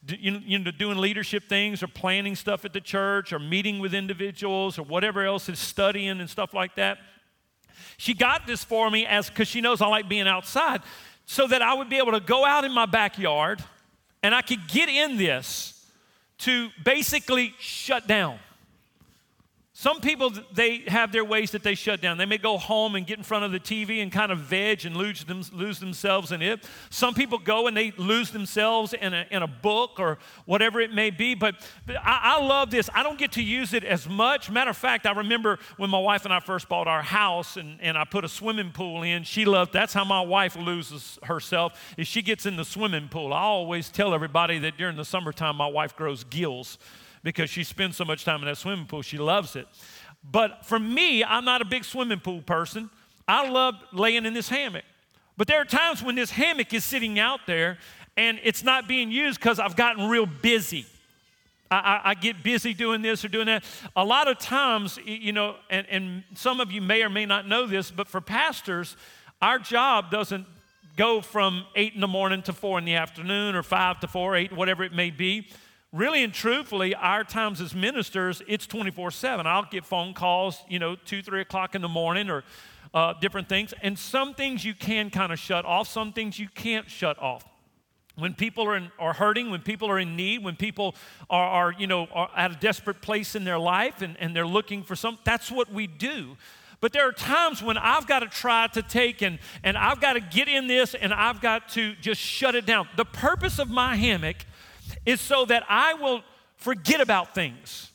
you 0.09 0.59
know, 0.59 0.69
doing 0.71 0.97
leadership 0.97 1.47
things 1.47 1.81
or 1.81 1.88
planning 1.88 2.35
stuff 2.35 2.65
at 2.65 2.73
the 2.73 2.81
church 2.81 3.31
or 3.31 3.39
meeting 3.39 3.79
with 3.79 3.94
individuals 3.94 4.77
or 4.77 4.83
whatever 4.83 5.23
else 5.23 5.47
is 5.47 5.57
studying 5.57 6.19
and 6.19 6.29
stuff 6.29 6.53
like 6.53 6.75
that, 6.75 6.97
she 7.95 8.13
got 8.13 8.45
this 8.45 8.61
for 8.61 8.91
me 8.91 9.06
as 9.06 9.29
because 9.29 9.47
she 9.47 9.61
knows 9.61 9.81
I 9.81 9.88
like 9.88 10.09
being 10.09 10.27
outside 10.27 10.81
so 11.25 11.47
that 11.47 11.61
I 11.61 11.73
would 11.75 11.89
be 11.89 11.97
able 11.97 12.11
to 12.11 12.19
go 12.19 12.44
out 12.44 12.65
in 12.65 12.73
my 12.73 12.85
backyard 12.85 13.63
and 14.21 14.35
I 14.35 14.41
could 14.41 14.67
get 14.67 14.89
in 14.89 15.16
this 15.16 15.81
to 16.39 16.71
basically 16.83 17.54
shut 17.57 18.06
down. 18.06 18.37
Some 19.80 20.02
people, 20.02 20.33
they 20.52 20.80
have 20.88 21.14
their 21.14 21.24
ways 21.24 21.52
that 21.52 21.64
they 21.64 21.74
shut 21.74 22.02
down. 22.02 22.18
They 22.18 22.26
may 22.26 22.38
go 22.38 22.57
home 22.57 22.95
and 22.95 23.07
get 23.07 23.18
in 23.18 23.24
front 23.24 23.45
of 23.45 23.54
the 23.54 23.62
TV 23.62 24.04
and 24.04 24.12
kind 24.12 24.30
of 24.30 24.40
veg 24.40 24.86
and 24.86 24.94
lose, 24.94 25.24
them, 25.24 25.42
lose 25.54 25.80
themselves 25.80 26.33
in 26.33 26.42
it. 26.42 26.66
Some 26.90 27.14
people 27.14 27.38
go 27.38 27.66
and 27.66 27.78
they 27.78 27.92
lose 27.92 28.31
themselves 28.31 28.92
in 28.92 29.14
a, 29.14 29.26
in 29.31 29.42
a 29.42 29.48
book 29.48 29.92
or 29.98 30.18
whatever 30.44 30.81
it 30.81 30.94
may 30.94 31.12
be. 31.12 31.33
But, 31.33 31.56
but 31.86 31.95
I, 31.95 32.19
I 32.24 32.45
love 32.45 32.71
this. 32.71 32.90
I 32.94 33.04
don't 33.04 33.18
get 33.18 33.31
to 33.31 33.42
use 33.42 33.74
it 33.74 33.86
as 33.86 34.06
much. 34.09 34.52
Matter 34.52 34.71
of 34.71 34.76
fact, 34.76 35.06
I 35.06 35.14
remember 35.14 35.59
when 35.78 35.90
my 35.90 35.98
wife 35.98 36.26
and 36.26 36.33
I 36.33 36.42
first 36.42 36.68
bought 36.68 36.90
our 36.90 37.02
house 37.02 37.56
and, 37.56 37.80
and 37.80 37.98
I 37.98 38.04
put 38.04 38.26
a 38.26 38.30
swimming 38.30 38.74
pool 38.74 39.04
in. 39.04 39.24
She 39.24 39.45
loved, 39.45 39.71
that's 39.71 39.94
how 39.94 40.04
my 40.04 40.19
wife 40.19 40.57
loses 40.57 41.18
herself, 41.24 41.95
is 41.95 42.06
she 42.06 42.21
gets 42.21 42.45
in 42.45 42.57
the 42.57 42.66
swimming 42.66 43.07
pool. 43.07 43.31
I 43.31 43.44
always 43.44 43.90
tell 43.90 44.14
everybody 44.14 44.59
that 44.59 44.76
during 44.76 44.98
the 44.98 45.06
summertime, 45.06 45.56
my 45.56 45.68
wife 45.68 45.95
grows 45.95 46.26
gills 46.26 46.78
because 47.23 47.49
she 47.49 47.64
spends 47.64 47.97
so 47.97 48.06
much 48.06 48.26
time 48.26 48.40
in 48.42 48.45
that 48.45 48.57
swimming 48.57 48.85
pool. 48.85 49.02
She 49.02 49.18
loves 49.18 49.56
it. 49.56 49.68
But 50.23 50.66
for 50.66 50.80
me, 50.80 51.23
I'm 51.23 51.45
not 51.45 51.61
a 51.61 51.66
big 51.66 51.83
swimming 51.83 52.19
pool 52.19 52.42
person. 52.42 52.90
I 53.28 53.49
love 53.49 53.76
laying 53.94 54.26
in 54.26 54.33
this 54.33 54.49
hammock. 54.49 54.85
But 55.38 55.47
there 55.47 55.61
are 55.61 55.66
times 55.66 56.04
when 56.04 56.16
this 56.16 56.31
hammock 56.31 56.73
is 56.73 56.83
sitting 56.83 57.19
out 57.19 57.42
there 57.47 57.78
and 58.18 58.40
it's 58.44 58.64
not 58.64 58.88
being 58.88 59.11
used 59.11 59.40
because 59.40 59.59
I've 59.59 59.76
gotten 59.76 60.09
real 60.09 60.26
busy. 60.26 60.85
I, 61.71 61.78
I, 61.78 62.02
I, 62.09 62.14
get 62.16 62.44
busy 62.44 62.73
doing 62.73 63.02
this 63.02 63.23
or 63.23 63.30
doing 63.30 63.45
that. 63.45 63.64
A 63.95 64.04
lot 64.04 64.28
of 64.28 64.40
times, 64.40 64.99
you 65.06 65.31
know, 65.31 65.56
and, 65.69 65.88
and 65.88 66.23
some 66.33 66.59
of 66.59 66.71
you 66.71 66.81
may 66.81 67.04
or 67.04 67.09
may 67.09 67.26
not 67.26 67.47
know 67.47 67.68
this, 67.68 67.92
but 67.92 68.07
for 68.07 68.19
pastors, 68.19 68.97
our 69.42 69.59
job 69.59 70.11
doesn't 70.11 70.45
go 70.97 71.21
from 71.21 71.66
8 71.76 71.94
in 71.94 72.02
the 72.02 72.07
morning 72.07 72.42
to 72.42 72.52
4 72.52 72.80
in 72.80 72.85
the 72.85 72.95
afternoon 72.95 73.56
or 73.56 73.64
5 73.64 74.02
to 74.02 74.07
4, 74.07 74.35
8, 74.35 74.52
whatever 74.54 74.83
it 74.83 74.92
may 74.92 75.11
be 75.11 75.47
really 75.92 76.24
and 76.24 76.34
truthfully, 76.34 76.96
our 76.96 77.24
times 77.24 77.62
as 77.62 77.74
ministers, 77.74 78.42
it's 78.48 78.68
24 78.68 79.12
7. 79.12 79.48
I'll 79.48 79.66
get 79.69 79.86
phone 79.86 80.14
calls, 80.14 80.62
you 80.68 80.80
know, 80.80 80.96
2, 80.96 81.22
3 81.22 81.42
o'clock 81.42 81.76
in 81.76 81.81
the 81.81 81.88
morning 81.88 82.30
or 82.30 82.44
uh, 82.94 83.14
different 83.14 83.50
things. 83.50 83.74
And 83.81 83.98
some 83.98 84.34
things 84.34 84.64
you 84.64 84.74
can 84.74 85.10
kind 85.10 85.31
of 85.31 85.40
shut 85.40 85.66
off, 85.66 85.88
some 85.88 86.14
things 86.14 86.40
you 86.40 86.48
can't 86.54 86.90
shut 86.90 87.18
off. 87.19 87.46
When 88.16 88.34
people 88.34 88.66
are, 88.66 88.76
in, 88.76 88.92
are 89.00 89.14
hurting, 89.14 89.50
when 89.50 89.62
people 89.62 89.90
are 89.90 89.98
in 89.98 90.18
need, 90.18 90.44
when 90.44 90.58
people 90.58 90.96
are, 91.30 91.48
are 91.48 91.72
you 91.72 91.88
know, 91.88 92.08
are 92.14 92.30
at 92.36 92.52
a 92.52 92.56
desperate 92.56 93.02
place 93.02 93.34
in 93.34 93.46
their 93.46 93.60
life 93.60 94.02
and, 94.02 94.18
and 94.19 94.36
they're 94.36 94.46
looking 94.46 94.84
for 94.84 94.96
some, 94.96 95.18
that's 95.24 95.50
what 95.50 95.72
we 95.72 95.88
do. 95.88 96.36
But 96.81 96.94
there 96.94 97.08
are 97.08 97.12
times 97.12 97.62
when 97.62 97.78
I've 97.78 98.08
got 98.08 98.19
to 98.19 98.28
try 98.28 98.68
to 98.68 98.81
take 98.81 99.22
and, 99.22 99.40
and 99.64 99.78
I've 99.78 100.02
got 100.02 100.14
to 100.14 100.22
get 100.22 100.48
in 100.48 100.68
this 100.68 100.96
and 100.96 101.14
I've 101.14 101.42
got 101.42 101.69
to 101.69 101.94
just 101.96 102.22
shut 102.22 102.56
it 102.56 102.66
down. 102.66 102.88
The 102.98 103.06
purpose 103.06 103.60
of 103.60 103.69
my 103.69 103.96
hammock 103.96 104.38
is 105.06 105.21
so 105.21 105.45
that 105.45 105.63
I 105.69 105.94
will 105.94 106.21
forget 106.57 107.01
about 107.01 107.33
things, 107.33 107.91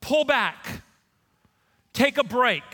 pull 0.00 0.24
back, 0.24 0.82
take 1.92 2.18
a 2.18 2.24
break. 2.24 2.64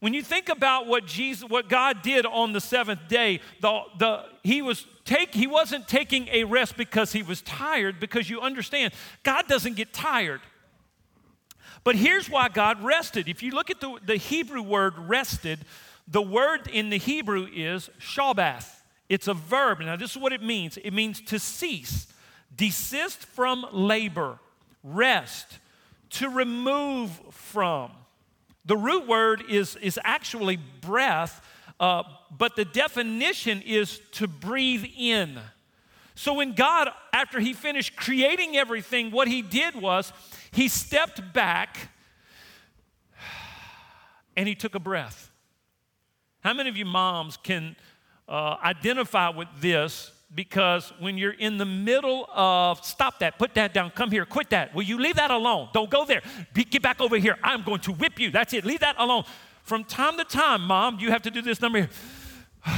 When 0.00 0.12
you 0.12 0.22
think 0.22 0.50
about 0.50 0.86
what 0.86 1.06
Jesus, 1.06 1.48
what 1.48 1.68
God 1.68 2.02
did 2.02 2.26
on 2.26 2.52
the 2.52 2.60
seventh 2.60 3.08
day, 3.08 3.40
the, 3.60 3.80
the, 3.98 4.24
he, 4.42 4.60
was 4.60 4.86
take, 5.04 5.34
he 5.34 5.46
wasn't 5.46 5.88
taking 5.88 6.28
a 6.28 6.44
rest 6.44 6.76
because 6.76 7.12
he 7.12 7.22
was 7.22 7.40
tired, 7.40 7.98
because 8.00 8.28
you 8.28 8.40
understand, 8.40 8.92
God 9.22 9.48
doesn't 9.48 9.76
get 9.76 9.94
tired. 9.94 10.42
But 11.84 11.96
here's 11.96 12.28
why 12.28 12.48
God 12.48 12.82
rested. 12.82 13.28
If 13.28 13.42
you 13.42 13.52
look 13.52 13.70
at 13.70 13.80
the, 13.80 13.98
the 14.04 14.16
Hebrew 14.16 14.62
word 14.62 14.94
rested, 14.98 15.60
the 16.06 16.22
word 16.22 16.66
in 16.66 16.90
the 16.90 16.98
Hebrew 16.98 17.46
is 17.52 17.90
shabbath. 17.98 18.70
It's 19.08 19.28
a 19.28 19.34
verb. 19.34 19.80
Now, 19.80 19.96
this 19.96 20.10
is 20.12 20.18
what 20.18 20.32
it 20.32 20.42
means 20.42 20.76
it 20.78 20.92
means 20.92 21.20
to 21.22 21.38
cease, 21.38 22.06
desist 22.56 23.18
from 23.18 23.66
labor, 23.72 24.38
rest, 24.82 25.58
to 26.10 26.28
remove 26.28 27.10
from. 27.30 27.90
The 28.64 28.76
root 28.76 29.06
word 29.06 29.44
is, 29.48 29.76
is 29.76 29.98
actually 30.04 30.58
breath, 30.80 31.44
uh, 31.80 32.04
but 32.36 32.56
the 32.56 32.64
definition 32.64 33.62
is 33.62 34.00
to 34.12 34.26
breathe 34.26 34.84
in. 34.96 35.38
So 36.14 36.34
when 36.34 36.54
God, 36.54 36.88
after 37.12 37.40
He 37.40 37.52
finished 37.52 37.96
creating 37.96 38.56
everything, 38.56 39.10
what 39.10 39.28
He 39.28 39.42
did 39.42 39.74
was 39.74 40.12
He 40.52 40.68
stepped 40.68 41.32
back 41.32 41.88
and 44.36 44.48
He 44.48 44.54
took 44.54 44.74
a 44.74 44.80
breath. 44.80 45.30
How 46.40 46.52
many 46.54 46.68
of 46.68 46.76
you 46.76 46.84
moms 46.84 47.36
can 47.36 47.74
uh, 48.28 48.56
identify 48.62 49.30
with 49.30 49.48
this? 49.60 50.10
Because 50.34 50.92
when 50.98 51.16
you're 51.16 51.32
in 51.32 51.58
the 51.58 51.64
middle 51.64 52.28
of, 52.34 52.84
stop 52.84 53.20
that, 53.20 53.38
put 53.38 53.54
that 53.54 53.72
down, 53.72 53.90
come 53.90 54.10
here, 54.10 54.24
quit 54.24 54.50
that. 54.50 54.74
Will 54.74 54.82
you 54.82 54.98
leave 54.98 55.14
that 55.16 55.30
alone? 55.30 55.68
Don't 55.72 55.90
go 55.90 56.04
there. 56.04 56.22
Be, 56.52 56.64
get 56.64 56.82
back 56.82 57.00
over 57.00 57.16
here. 57.16 57.36
I'm 57.42 57.62
going 57.62 57.80
to 57.80 57.92
whip 57.92 58.18
you. 58.18 58.30
That's 58.30 58.52
it. 58.52 58.64
Leave 58.64 58.80
that 58.80 58.96
alone. 58.98 59.24
From 59.62 59.84
time 59.84 60.16
to 60.16 60.24
time, 60.24 60.62
mom, 60.62 60.98
you 60.98 61.10
have 61.10 61.22
to 61.22 61.30
do 61.30 61.40
this 61.40 61.60
number 61.60 61.78
here. 61.78 61.90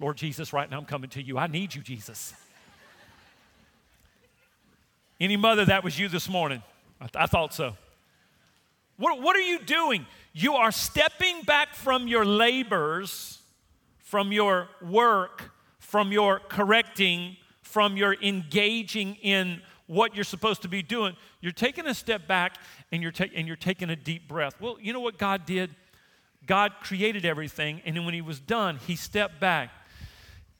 Lord 0.00 0.16
Jesus, 0.16 0.52
right 0.52 0.70
now 0.70 0.78
I'm 0.78 0.86
coming 0.86 1.10
to 1.10 1.22
you. 1.22 1.36
I 1.36 1.48
need 1.48 1.74
you, 1.74 1.82
Jesus. 1.82 2.32
Any 5.20 5.36
mother, 5.36 5.64
that 5.66 5.84
was 5.84 5.98
you 5.98 6.08
this 6.08 6.28
morning. 6.28 6.62
I, 7.00 7.06
th- 7.06 7.16
I 7.16 7.26
thought 7.26 7.52
so. 7.52 7.76
What, 8.96 9.20
what 9.20 9.36
are 9.36 9.40
you 9.40 9.58
doing? 9.60 10.06
You 10.32 10.54
are 10.54 10.72
stepping 10.72 11.42
back 11.42 11.74
from 11.74 12.08
your 12.08 12.24
labors, 12.24 13.38
from 13.98 14.32
your 14.32 14.68
work, 14.80 15.50
from 15.88 16.12
your 16.12 16.38
correcting, 16.38 17.36
from 17.62 17.96
your 17.96 18.14
engaging 18.22 19.14
in 19.16 19.62
what 19.86 20.14
you're 20.14 20.24
supposed 20.24 20.60
to 20.62 20.68
be 20.68 20.82
doing. 20.82 21.16
You're 21.40 21.52
taking 21.52 21.86
a 21.86 21.94
step 21.94 22.28
back 22.28 22.58
and 22.92 23.02
you're, 23.02 23.12
ta- 23.12 23.32
and 23.34 23.46
you're 23.46 23.56
taking 23.56 23.88
a 23.88 23.96
deep 23.96 24.28
breath. 24.28 24.60
Well, 24.60 24.76
you 24.80 24.92
know 24.92 25.00
what 25.00 25.16
God 25.16 25.46
did? 25.46 25.74
God 26.46 26.72
created 26.82 27.24
everything, 27.24 27.82
and 27.84 27.96
then 27.96 28.04
when 28.04 28.14
He 28.14 28.20
was 28.20 28.38
done, 28.38 28.78
He 28.86 28.96
stepped 28.96 29.40
back 29.40 29.70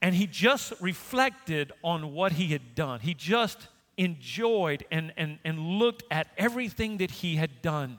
and 0.01 0.15
he 0.15 0.27
just 0.27 0.73
reflected 0.81 1.73
on 1.83 2.15
what 2.15 2.33
he 2.33 2.49
had 2.49 2.75
done. 2.75 3.01
He 3.01 3.15
just 3.15 3.69
enjoyed 3.97 4.85
and, 4.91 5.13
and, 5.17 5.39
and 5.45 5.59
looked 5.59 6.05
at 6.11 6.29
everything 6.39 6.99
that 6.99 7.11
he 7.11 7.37
had 7.37 7.63
done. 7.63 7.99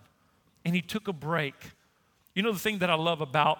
And 0.64 0.74
he 0.74 0.82
took 0.82 1.08
a 1.08 1.14
break. 1.14 1.56
You 2.34 2.44
know, 2.44 2.54
the 2.54 2.60
thing 2.60 2.80
that 2.80 2.90
I 2.90 2.96
love 2.96 3.20
about 3.20 3.60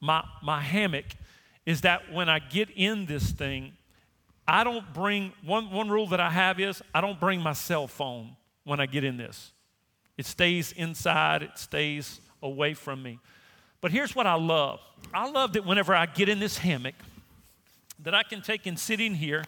my, 0.00 0.24
my 0.42 0.60
hammock 0.60 1.04
is 1.66 1.82
that 1.82 2.12
when 2.12 2.28
I 2.28 2.38
get 2.38 2.68
in 2.70 3.06
this 3.06 3.30
thing, 3.30 3.72
I 4.46 4.64
don't 4.64 4.92
bring, 4.92 5.32
one, 5.44 5.70
one 5.70 5.88
rule 5.88 6.06
that 6.08 6.20
I 6.20 6.30
have 6.30 6.60
is 6.60 6.82
I 6.94 7.00
don't 7.00 7.18
bring 7.18 7.40
my 7.40 7.54
cell 7.54 7.86
phone 7.86 8.36
when 8.64 8.80
I 8.80 8.86
get 8.86 9.04
in 9.04 9.16
this. 9.16 9.52
It 10.16 10.26
stays 10.26 10.72
inside, 10.72 11.42
it 11.42 11.58
stays 11.58 12.20
away 12.42 12.74
from 12.74 13.02
me. 13.02 13.18
But 13.80 13.90
here's 13.90 14.14
what 14.14 14.26
I 14.26 14.34
love 14.34 14.80
I 15.12 15.28
love 15.28 15.52
that 15.52 15.66
whenever 15.66 15.94
I 15.94 16.06
get 16.06 16.28
in 16.28 16.38
this 16.38 16.58
hammock, 16.58 16.94
that 18.02 18.14
I 18.14 18.22
can 18.22 18.40
take 18.42 18.66
and 18.66 18.78
sit 18.78 19.00
in 19.00 19.14
here, 19.14 19.44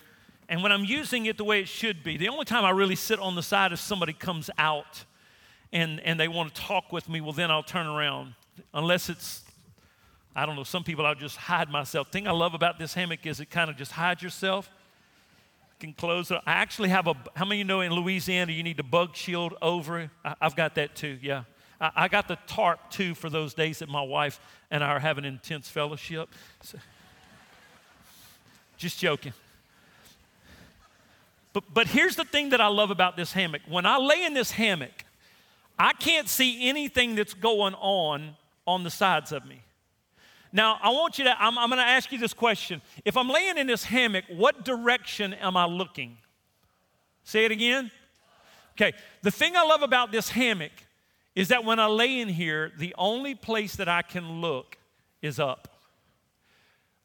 and 0.49 0.63
when 0.63 0.73
I'm 0.73 0.85
using 0.85 1.27
it 1.27 1.37
the 1.37 1.45
way 1.45 1.61
it 1.61 1.69
should 1.69 2.03
be, 2.03 2.17
the 2.17 2.29
only 2.29 2.45
time 2.45 2.65
I 2.65 2.71
really 2.71 2.95
sit 2.95 3.19
on 3.19 3.35
the 3.35 3.43
side 3.43 3.73
is 3.73 3.81
somebody 3.81 4.13
comes 4.13 4.51
out 4.59 5.05
and, 5.73 6.01
and 6.01 6.21
they 6.21 6.29
want 6.29 6.55
to 6.55 6.61
talk 6.61 6.93
with 6.93 7.09
me, 7.09 7.21
well, 7.21 7.33
then 7.33 7.51
I'll 7.51 7.63
turn 7.63 7.87
around. 7.87 8.35
Unless 8.73 9.09
it's, 9.09 9.43
I 10.37 10.45
don't 10.45 10.55
know, 10.55 10.65
some 10.65 10.85
people 10.85 11.07
I'll 11.07 11.15
just 11.15 11.39
hide 11.39 11.71
myself. 11.71 12.09
The 12.09 12.13
thing 12.13 12.29
I 12.29 12.33
love 12.33 12.53
about 12.53 12.79
this 12.79 12.93
hammock 12.93 13.25
is 13.25 13.41
it 13.41 13.49
kind 13.49 13.71
of 13.71 13.77
just 13.79 13.91
hides 13.91 14.23
yourself. 14.23 14.71
can 15.81 15.95
close 15.95 16.31
it. 16.31 16.39
I 16.47 16.53
actually 16.53 16.91
have 16.91 17.07
a, 17.07 17.15
how 17.35 17.47
many 17.47 17.57
of 17.57 17.59
you 17.61 17.65
know 17.65 17.81
in 17.81 17.91
Louisiana 17.93 18.53
you 18.53 18.63
need 18.63 18.79
a 18.79 18.83
bug 18.83 19.17
shield 19.17 19.55
over? 19.63 20.01
It? 20.01 20.11
I, 20.23 20.35
have 20.43 20.55
got 20.55 20.75
that 20.75 20.95
too, 20.95 21.19
yeah. 21.23 21.45
I, 21.81 21.91
I, 21.97 22.09
got 22.09 22.29
the 22.29 22.37
tarp 22.47 22.91
too 22.91 23.15
for 23.15 23.31
those 23.31 23.55
days 23.55 23.79
that 23.79 23.89
my 23.89 24.03
wife 24.03 24.39
and 24.71 24.85
I 24.85 24.89
are 24.89 24.99
having 24.99 25.25
intense 25.25 25.71
fellowship. 25.71 26.29
So, 26.61 26.77
just 28.77 28.99
joking. 28.99 29.33
But, 31.55 31.65
but 31.73 31.87
here's 31.87 32.17
the 32.17 32.27
thing 32.27 32.51
that 32.51 32.61
I 32.61 32.67
love 32.67 32.91
about 32.91 33.17
this 33.17 33.33
hammock. 33.33 33.63
When 33.67 33.87
I 33.87 33.97
lay 33.97 34.23
in 34.27 34.35
this 34.35 34.51
hammock, 34.51 35.07
I 35.79 35.95
can't 35.95 36.29
see 36.29 36.69
anything 36.69 37.15
that's 37.15 37.33
going 37.33 37.73
on 37.73 38.37
on 38.67 38.85
the 38.85 38.91
sides 38.91 39.33
of 39.33 39.47
me. 39.47 39.63
Now, 40.53 40.79
I 40.83 40.91
want 40.91 41.19
you 41.19 41.25
to, 41.25 41.43
I'm, 41.43 41.59
I'm 41.59 41.69
going 41.69 41.79
to 41.79 41.89
ask 41.89 42.11
you 42.13 42.19
this 42.19 42.33
question. 42.33 42.81
If 43.05 43.17
I'm 43.17 43.29
laying 43.29 43.59
in 43.59 43.67
this 43.67 43.85
hammock, 43.85 44.25
what 44.29 44.65
direction 44.65 45.35
am 45.35 45.57
I 45.57 45.67
looking? 45.67 46.17
Say 47.25 47.45
it 47.45 47.51
again. 47.51 47.91
Okay, 48.73 48.93
the 49.23 49.31
thing 49.31 49.57
I 49.57 49.65
love 49.65 49.83
about 49.83 50.13
this 50.13 50.29
hammock 50.29 50.73
is 51.35 51.49
that 51.49 51.65
when 51.65 51.79
I 51.79 51.87
lay 51.87 52.21
in 52.21 52.29
here, 52.29 52.73
the 52.77 52.95
only 52.97 53.35
place 53.35 53.77
that 53.77 53.89
I 53.89 54.03
can 54.03 54.41
look 54.41 54.79
is 55.23 55.39
up. 55.39 55.69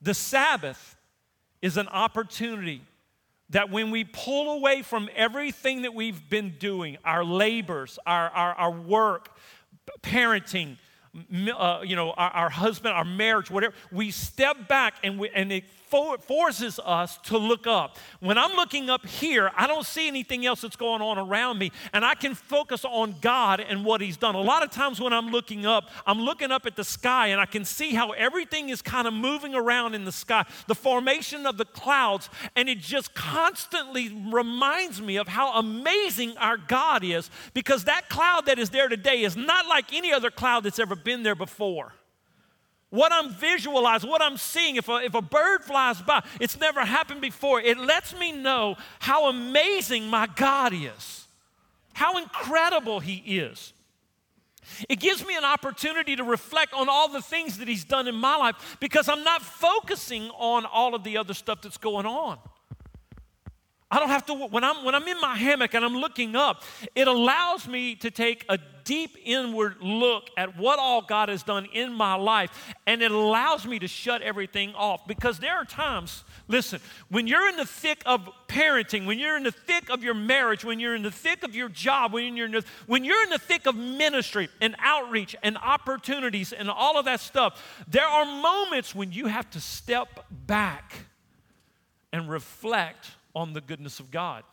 The 0.01 0.13
Sabbath 0.13 0.95
is 1.62 1.77
an 1.77 1.88
opportunity 1.88 2.81
that 3.50 3.69
when 3.69 3.91
we 3.91 4.03
pull 4.03 4.53
away 4.53 4.81
from 4.81 5.10
everything 5.15 5.81
that 5.81 5.93
we've 5.93 6.29
been 6.29 6.55
doing, 6.57 6.98
our 7.03 7.24
labors, 7.24 8.00
our, 8.05 8.29
our, 8.29 8.53
our 8.53 8.71
work, 8.71 9.36
parenting, 10.01 10.77
uh, 11.57 11.81
you 11.83 11.95
know, 11.95 12.11
our, 12.11 12.29
our, 12.31 12.49
husband, 12.49 12.93
our 12.93 13.05
marriage, 13.05 13.51
whatever, 13.51 13.73
we 13.91 14.11
step 14.11 14.67
back 14.67 14.95
and, 15.03 15.19
we, 15.19 15.29
and 15.29 15.51
it 15.51 15.63
forces 15.91 16.79
us 16.83 17.17
to 17.24 17.38
look 17.38 17.67
up. 17.67 17.98
When 18.19 18.38
I'm 18.38 18.55
looking 18.55 18.89
up 18.89 19.05
here, 19.05 19.51
I 19.55 19.67
don't 19.67 19.86
see 19.86 20.07
anything 20.07 20.45
else 20.45 20.62
that's 20.62 20.75
going 20.75 21.01
on 21.01 21.17
around 21.17 21.57
me, 21.57 21.71
and 21.93 22.05
I 22.05 22.15
can 22.15 22.33
focus 22.33 22.86
on 22.86 23.15
God 23.21 23.60
and 23.60 23.83
what 23.86 24.01
He's 24.01 24.17
done. 24.17 24.36
A 24.36 24.41
lot 24.41 24.63
of 24.63 24.71
times 24.71 25.00
when 25.00 25.13
I'm 25.13 25.29
looking 25.29 25.65
up, 25.65 25.89
I'm 26.07 26.19
looking 26.21 26.51
up 26.51 26.65
at 26.65 26.75
the 26.75 26.83
sky, 26.83 27.27
and 27.27 27.41
I 27.41 27.45
can 27.45 27.65
see 27.65 27.93
how 27.93 28.12
everything 28.12 28.69
is 28.69 28.81
kind 28.81 29.07
of 29.07 29.13
moving 29.13 29.53
around 29.53 29.93
in 29.93 30.05
the 30.05 30.12
sky, 30.12 30.45
the 30.67 30.75
formation 30.75 31.45
of 31.45 31.57
the 31.57 31.65
clouds, 31.65 32.29
and 32.55 32.69
it 32.69 32.79
just 32.79 33.13
constantly 33.13 34.10
reminds 34.31 35.01
me 35.01 35.17
of 35.17 35.27
how 35.27 35.53
amazing 35.60 36.38
our 36.38 36.57
God 36.57 37.03
is 37.03 37.29
because 37.53 37.83
that 37.86 38.10
cloud 38.10 38.45
that 38.45 38.60
is 38.60 38.69
there 38.69 38.88
today 38.88 39.24
is 39.24 39.36
not 39.36 39.67
like 39.67 39.93
any 39.93 40.13
other 40.13 40.31
cloud 40.31 40.63
that's 40.63 40.79
ever 40.79 40.95
been 40.95 41.24
there 41.24 41.36
before. 41.36 41.93
What 42.91 43.13
I'm 43.13 43.29
visualizing, 43.29 44.10
what 44.10 44.21
I'm 44.21 44.36
seeing, 44.36 44.75
if 44.75 44.89
a, 44.89 44.98
if 44.98 45.15
a 45.15 45.21
bird 45.21 45.63
flies 45.63 46.01
by, 46.01 46.24
it's 46.41 46.60
never 46.60 46.81
happened 46.81 47.21
before. 47.21 47.62
It 47.62 47.77
lets 47.77 48.13
me 48.13 48.33
know 48.33 48.75
how 49.00 49.29
amazing 49.29 50.07
my 50.07 50.27
God 50.27 50.74
is, 50.74 51.27
how 51.93 52.17
incredible 52.17 53.00
He 53.00 53.15
is. 53.15 53.71
It 54.89 55.00
gives 55.00 55.25
me 55.25 55.38
an 55.38 55.45
opportunity 55.45 56.17
to 56.17 56.24
reflect 56.25 56.74
on 56.74 56.89
all 56.89 57.07
the 57.07 57.21
things 57.21 57.57
that 57.60 57.67
He's 57.69 57.86
done 57.86 58.10
in 58.10 58.15
my 58.15 58.36
life 58.36 58.77
because 58.81 59.07
I'm 59.07 59.24
not 59.24 59.41
focusing 59.41 60.29
on 60.31 60.65
all 60.65 60.93
of 60.93 61.05
the 61.05 61.15
other 61.17 61.33
stuff 61.33 61.62
that's 61.62 61.77
going 61.77 62.05
on. 62.05 62.39
I 63.91 64.00
don't 64.00 64.07
have 64.07 64.25
to, 64.27 64.33
when 64.33 64.63
I'm, 64.63 64.86
when 64.86 64.95
I'm 64.95 65.05
in 65.05 65.19
my 65.19 65.36
hammock 65.36 65.74
and 65.74 65.83
I'm 65.83 65.98
looking 65.98 66.33
up, 66.33 66.63
it 66.95 67.10
allows 67.10 67.67
me 67.67 67.95
to 67.95 68.10
take 68.10 68.45
a 68.48 68.57
deep 68.86 69.17
inward 69.24 69.75
look 69.81 70.29
at 70.38 70.57
what 70.57 70.79
all 70.79 71.01
God 71.01 71.27
has 71.27 71.43
done 71.43 71.67
in 71.74 71.93
my 71.93 72.15
life, 72.15 72.74
and 72.88 73.01
it 73.01 73.12
allows 73.12 73.65
me 73.65 73.79
to 73.79 73.88
shut 73.88 74.21
everything 74.21 74.74
off. 74.75 75.05
Because 75.07 75.39
there 75.39 75.55
are 75.55 75.65
times, 75.65 76.24
listen, 76.48 76.79
when 77.10 77.27
you're 77.27 77.50
in 77.50 77.57
the 77.57 77.65
thick 77.65 78.01
of 78.05 78.29
parenting, 78.48 79.05
when 79.05 79.19
you're 79.19 79.36
in 79.36 79.43
the 79.43 79.51
thick 79.51 79.89
of 79.89 80.03
your 80.03 80.13
marriage, 80.13 80.63
when 80.63 80.79
you're 80.79 80.95
in 80.95 81.03
the 81.03 81.12
thick 81.12 81.43
of 81.43 81.53
your 81.53 81.67
job, 81.67 82.13
when 82.13 82.38
you're 82.38 82.45
in 82.45 82.53
the, 82.53 82.65
when 82.88 83.03
you're 83.03 83.24
in 83.24 83.29
the 83.29 83.39
thick 83.39 83.65
of 83.65 83.75
ministry 83.75 84.48
and 84.62 84.75
outreach 84.79 85.36
and 85.43 85.57
opportunities 85.57 86.53
and 86.53 86.69
all 86.69 86.98
of 86.98 87.05
that 87.05 87.19
stuff, 87.19 87.83
there 87.89 88.07
are 88.07 88.25
moments 88.25 88.95
when 88.95 89.12
you 89.12 89.27
have 89.27 89.50
to 89.51 89.60
step 89.60 90.25
back 90.31 90.93
and 92.13 92.29
reflect 92.29 93.12
on 93.35 93.53
the 93.53 93.61
goodness 93.61 94.00
of 94.00 94.11
God. 94.11 94.43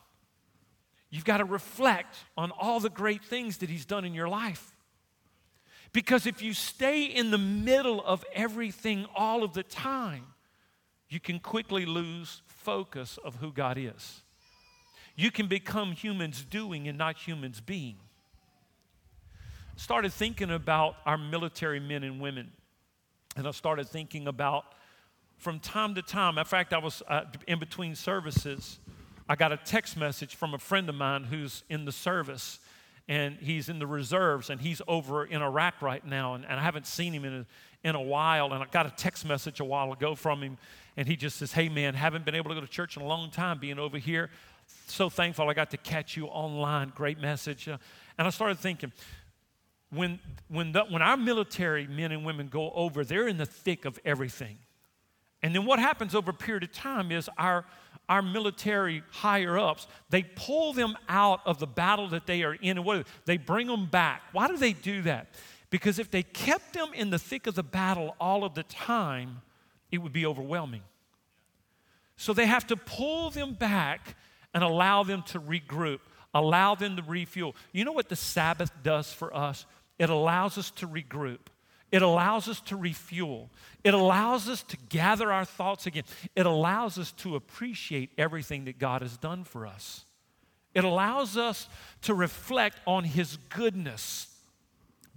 You've 1.10 1.24
got 1.24 1.38
to 1.38 1.44
reflect 1.44 2.16
on 2.36 2.50
all 2.50 2.80
the 2.80 2.90
great 2.90 3.24
things 3.24 3.58
that 3.58 3.70
He's 3.70 3.86
done 3.86 4.04
in 4.04 4.14
your 4.14 4.28
life. 4.28 4.76
Because 5.92 6.26
if 6.26 6.42
you 6.42 6.52
stay 6.52 7.04
in 7.04 7.30
the 7.30 7.38
middle 7.38 8.04
of 8.04 8.24
everything 8.34 9.06
all 9.16 9.42
of 9.42 9.54
the 9.54 9.62
time, 9.62 10.26
you 11.08 11.18
can 11.18 11.38
quickly 11.38 11.86
lose 11.86 12.42
focus 12.46 13.18
of 13.24 13.36
who 13.36 13.52
God 13.52 13.78
is. 13.78 14.20
You 15.16 15.30
can 15.30 15.48
become 15.48 15.92
humans 15.92 16.44
doing 16.44 16.86
and 16.86 16.98
not 16.98 17.16
humans 17.16 17.60
being. 17.60 17.96
Started 19.76 20.12
thinking 20.12 20.50
about 20.50 20.96
our 21.06 21.16
military 21.16 21.80
men 21.80 22.02
and 22.02 22.20
women, 22.20 22.50
and 23.36 23.48
I 23.48 23.52
started 23.52 23.88
thinking 23.88 24.28
about 24.28 24.64
from 25.38 25.60
time 25.60 25.94
to 25.94 26.02
time. 26.02 26.36
In 26.36 26.44
fact, 26.44 26.72
I 26.72 26.78
was 26.78 27.02
uh, 27.08 27.22
in 27.46 27.58
between 27.58 27.94
services. 27.94 28.78
I 29.28 29.36
got 29.36 29.52
a 29.52 29.56
text 29.56 29.96
message 29.96 30.34
from 30.34 30.52
a 30.52 30.58
friend 30.58 30.88
of 30.88 30.94
mine 30.94 31.24
who's 31.24 31.62
in 31.70 31.84
the 31.84 31.92
service, 31.92 32.58
and 33.08 33.36
he's 33.36 33.68
in 33.68 33.78
the 33.78 33.86
reserves, 33.86 34.50
and 34.50 34.60
he's 34.60 34.82
over 34.88 35.24
in 35.24 35.40
Iraq 35.40 35.80
right 35.80 36.04
now, 36.04 36.34
and, 36.34 36.44
and 36.44 36.58
I 36.58 36.62
haven't 36.62 36.86
seen 36.86 37.12
him 37.12 37.24
in 37.24 37.32
a, 37.32 37.46
in 37.88 37.94
a 37.94 38.00
while. 38.00 38.52
And 38.52 38.62
I 38.62 38.66
got 38.66 38.86
a 38.86 38.90
text 38.90 39.24
message 39.24 39.60
a 39.60 39.64
while 39.64 39.92
ago 39.92 40.14
from 40.14 40.42
him, 40.42 40.58
and 40.96 41.06
he 41.06 41.16
just 41.16 41.36
says, 41.36 41.52
Hey, 41.52 41.68
man, 41.68 41.94
haven't 41.94 42.24
been 42.24 42.34
able 42.34 42.50
to 42.50 42.54
go 42.54 42.60
to 42.60 42.66
church 42.66 42.96
in 42.96 43.02
a 43.02 43.06
long 43.06 43.30
time 43.30 43.58
being 43.58 43.78
over 43.78 43.98
here. 43.98 44.30
So 44.86 45.08
thankful 45.08 45.48
I 45.48 45.54
got 45.54 45.70
to 45.70 45.76
catch 45.76 46.16
you 46.16 46.26
online. 46.26 46.92
Great 46.94 47.20
message. 47.20 47.68
Uh, 47.68 47.78
and 48.18 48.26
I 48.26 48.30
started 48.30 48.58
thinking, 48.58 48.92
when, 49.90 50.18
when, 50.48 50.72
the, 50.72 50.84
when 50.84 51.00
our 51.00 51.16
military 51.16 51.86
men 51.86 52.12
and 52.12 52.24
women 52.24 52.48
go 52.48 52.70
over, 52.72 53.04
they're 53.04 53.28
in 53.28 53.38
the 53.38 53.46
thick 53.46 53.84
of 53.84 53.98
everything. 54.04 54.58
And 55.42 55.54
then 55.54 55.64
what 55.64 55.78
happens 55.78 56.14
over 56.14 56.30
a 56.30 56.34
period 56.34 56.64
of 56.64 56.72
time 56.72 57.12
is 57.12 57.28
our, 57.38 57.64
our 58.08 58.22
military 58.22 59.02
higher 59.10 59.58
ups, 59.58 59.86
they 60.10 60.22
pull 60.22 60.72
them 60.72 60.96
out 61.08 61.40
of 61.46 61.58
the 61.58 61.66
battle 61.66 62.08
that 62.08 62.26
they 62.26 62.42
are 62.42 62.54
in 62.54 62.78
and 62.78 62.84
what 62.84 63.06
they 63.24 63.36
bring 63.36 63.68
them 63.68 63.86
back. 63.86 64.22
Why 64.32 64.48
do 64.48 64.56
they 64.56 64.72
do 64.72 65.02
that? 65.02 65.28
Because 65.70 65.98
if 65.98 66.10
they 66.10 66.22
kept 66.22 66.72
them 66.72 66.88
in 66.94 67.10
the 67.10 67.18
thick 67.18 67.46
of 67.46 67.54
the 67.54 67.62
battle 67.62 68.16
all 68.20 68.44
of 68.44 68.54
the 68.54 68.62
time, 68.64 69.42
it 69.90 69.98
would 69.98 70.12
be 70.12 70.26
overwhelming. 70.26 70.82
So 72.16 72.32
they 72.32 72.46
have 72.46 72.66
to 72.68 72.76
pull 72.76 73.30
them 73.30 73.54
back 73.54 74.16
and 74.54 74.64
allow 74.64 75.04
them 75.04 75.22
to 75.28 75.40
regroup, 75.40 76.00
allow 76.34 76.74
them 76.74 76.96
to 76.96 77.02
refuel. 77.02 77.54
You 77.72 77.84
know 77.84 77.92
what 77.92 78.08
the 78.08 78.16
Sabbath 78.16 78.72
does 78.82 79.12
for 79.12 79.34
us? 79.34 79.66
It 79.98 80.10
allows 80.10 80.58
us 80.58 80.70
to 80.72 80.88
regroup. 80.88 81.38
It 81.90 82.02
allows 82.02 82.48
us 82.48 82.60
to 82.62 82.76
refuel. 82.76 83.50
It 83.88 83.94
allows 83.94 84.50
us 84.50 84.62
to 84.64 84.76
gather 84.90 85.32
our 85.32 85.46
thoughts 85.46 85.86
again. 85.86 86.02
It 86.36 86.44
allows 86.44 86.98
us 86.98 87.10
to 87.12 87.36
appreciate 87.36 88.10
everything 88.18 88.66
that 88.66 88.78
God 88.78 89.00
has 89.00 89.16
done 89.16 89.44
for 89.44 89.66
us. 89.66 90.04
It 90.74 90.84
allows 90.84 91.38
us 91.38 91.66
to 92.02 92.12
reflect 92.12 92.80
on 92.86 93.04
His 93.04 93.38
goodness. 93.48 94.26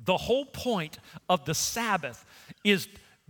The 0.05 0.15
whole 0.15 0.45
point 0.45 0.99
of 1.27 1.43
the 1.43 1.53
Sabbath 1.53 2.23
is 2.63 2.87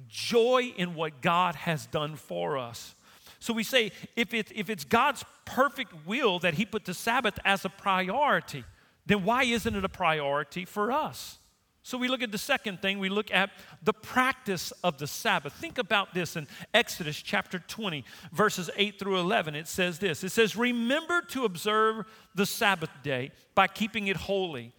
joy 0.08 0.76
in 0.78 0.94
what 0.94 1.24
God 1.24 1.56
has 1.56 1.88
done 1.88 2.18
for 2.18 2.60
us. 2.60 2.94
So 3.40 3.52
we 3.52 3.64
say 3.64 3.94
if, 4.16 4.36
it, 4.36 4.52
if 4.54 4.70
it's 4.70 4.84
God's 4.84 5.26
perfect 5.46 6.06
will 6.06 6.38
that 6.38 6.54
He 6.54 6.68
put 6.68 6.86
the 6.86 6.94
Sabbath 6.94 7.40
as 7.44 7.66
a 7.66 7.70
priority, 7.70 8.64
then 9.08 9.26
why 9.26 9.46
isn't 9.46 9.76
it 9.76 9.84
a 9.84 9.90
priority 9.90 10.66
for 10.66 10.92
us? 10.92 11.40
So 11.84 11.98
we 11.98 12.08
look 12.08 12.22
at 12.22 12.32
the 12.32 12.38
second 12.38 12.82
thing, 12.82 13.00
we 13.00 13.10
look 13.10 13.32
at 13.32 13.50
the 13.82 13.94
practice 13.94 14.72
of 14.84 15.00
the 15.00 15.08
Sabbath. 15.08 15.54
Think 15.54 15.80
about 15.80 16.14
this 16.14 16.36
in 16.36 16.48
Exodus 16.74 17.20
chapter 17.20 17.58
20, 17.58 18.06
verses 18.32 18.70
8 18.76 19.00
through 19.00 19.20
11. 19.20 19.56
It 19.56 19.68
says 19.68 20.00
this 20.00 20.24
It 20.24 20.30
says, 20.30 20.56
Remember 20.56 21.22
to 21.30 21.46
observe 21.46 22.06
the 22.36 22.46
Sabbath 22.46 22.92
day 23.04 23.32
by 23.56 23.68
keeping 23.68 24.08
it 24.08 24.16
holy. 24.16 24.74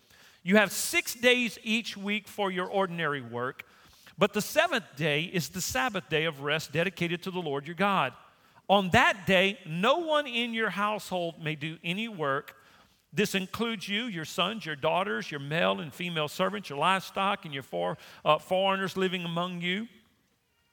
You 0.45 0.57
have 0.57 0.73
six 0.73 1.15
days 1.15 1.59
each 1.63 1.97
week 1.97 2.29
for 2.29 2.51
your 2.51 2.67
ordinary 2.67 3.21
work 3.21 3.65
but 4.19 4.35
the 4.35 4.41
seventh 4.41 4.85
day 4.97 5.23
is 5.23 5.49
the 5.49 5.61
Sabbath 5.61 6.09
day 6.09 6.27
of 6.27 6.43
rest 6.43 6.73
dedicated 6.73 7.23
to 7.25 7.31
the 7.31 7.41
Lord 7.41 7.67
your 7.67 7.75
God. 7.75 8.13
On 8.69 8.91
that 8.91 9.27
day, 9.27 9.59
no 9.67 9.99
one 9.99 10.27
in 10.27 10.55
your 10.55 10.71
household 10.71 11.43
may 11.43 11.55
do 11.55 11.77
any 11.83 12.09
work. 12.09 12.55
This 13.13 13.35
includes 13.35 13.89
you, 13.89 14.05
your 14.05 14.25
sons, 14.25 14.65
your 14.65 14.77
daughters, 14.77 15.31
your 15.31 15.41
male 15.41 15.81
and 15.81 15.93
female 15.93 16.29
servants, 16.29 16.71
your 16.71 16.79
livestock, 16.79 17.45
and 17.45 17.53
your 17.53 17.63
four, 17.63 17.99
uh, 18.25 18.39
foreigners 18.39 18.97
living 18.97 19.25
among 19.25 19.61
you. 19.61 19.87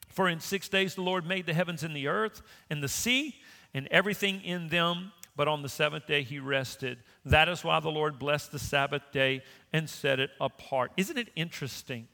For 0.07 0.29
in 0.29 0.39
six 0.39 0.69
days 0.69 0.95
the 0.95 1.01
Lord 1.01 1.25
made 1.25 1.45
the 1.45 1.53
heavens 1.53 1.83
and 1.83 1.95
the 1.95 2.07
earth 2.07 2.41
and 2.69 2.81
the 2.81 2.87
sea 2.87 3.35
and 3.73 3.87
everything 3.91 4.41
in 4.41 4.69
them, 4.69 5.11
but 5.35 5.47
on 5.47 5.61
the 5.61 5.69
seventh 5.69 6.07
day 6.07 6.23
he 6.23 6.39
rested. 6.39 6.99
That 7.25 7.49
is 7.49 7.63
why 7.63 7.79
the 7.79 7.89
Lord 7.89 8.17
blessed 8.17 8.51
the 8.51 8.59
Sabbath 8.59 9.03
day 9.11 9.43
and 9.73 9.89
set 9.89 10.19
it 10.19 10.31
apart. 10.39 10.91
Isn't 10.97 11.17
it 11.17 11.29
interesting? 11.35 12.07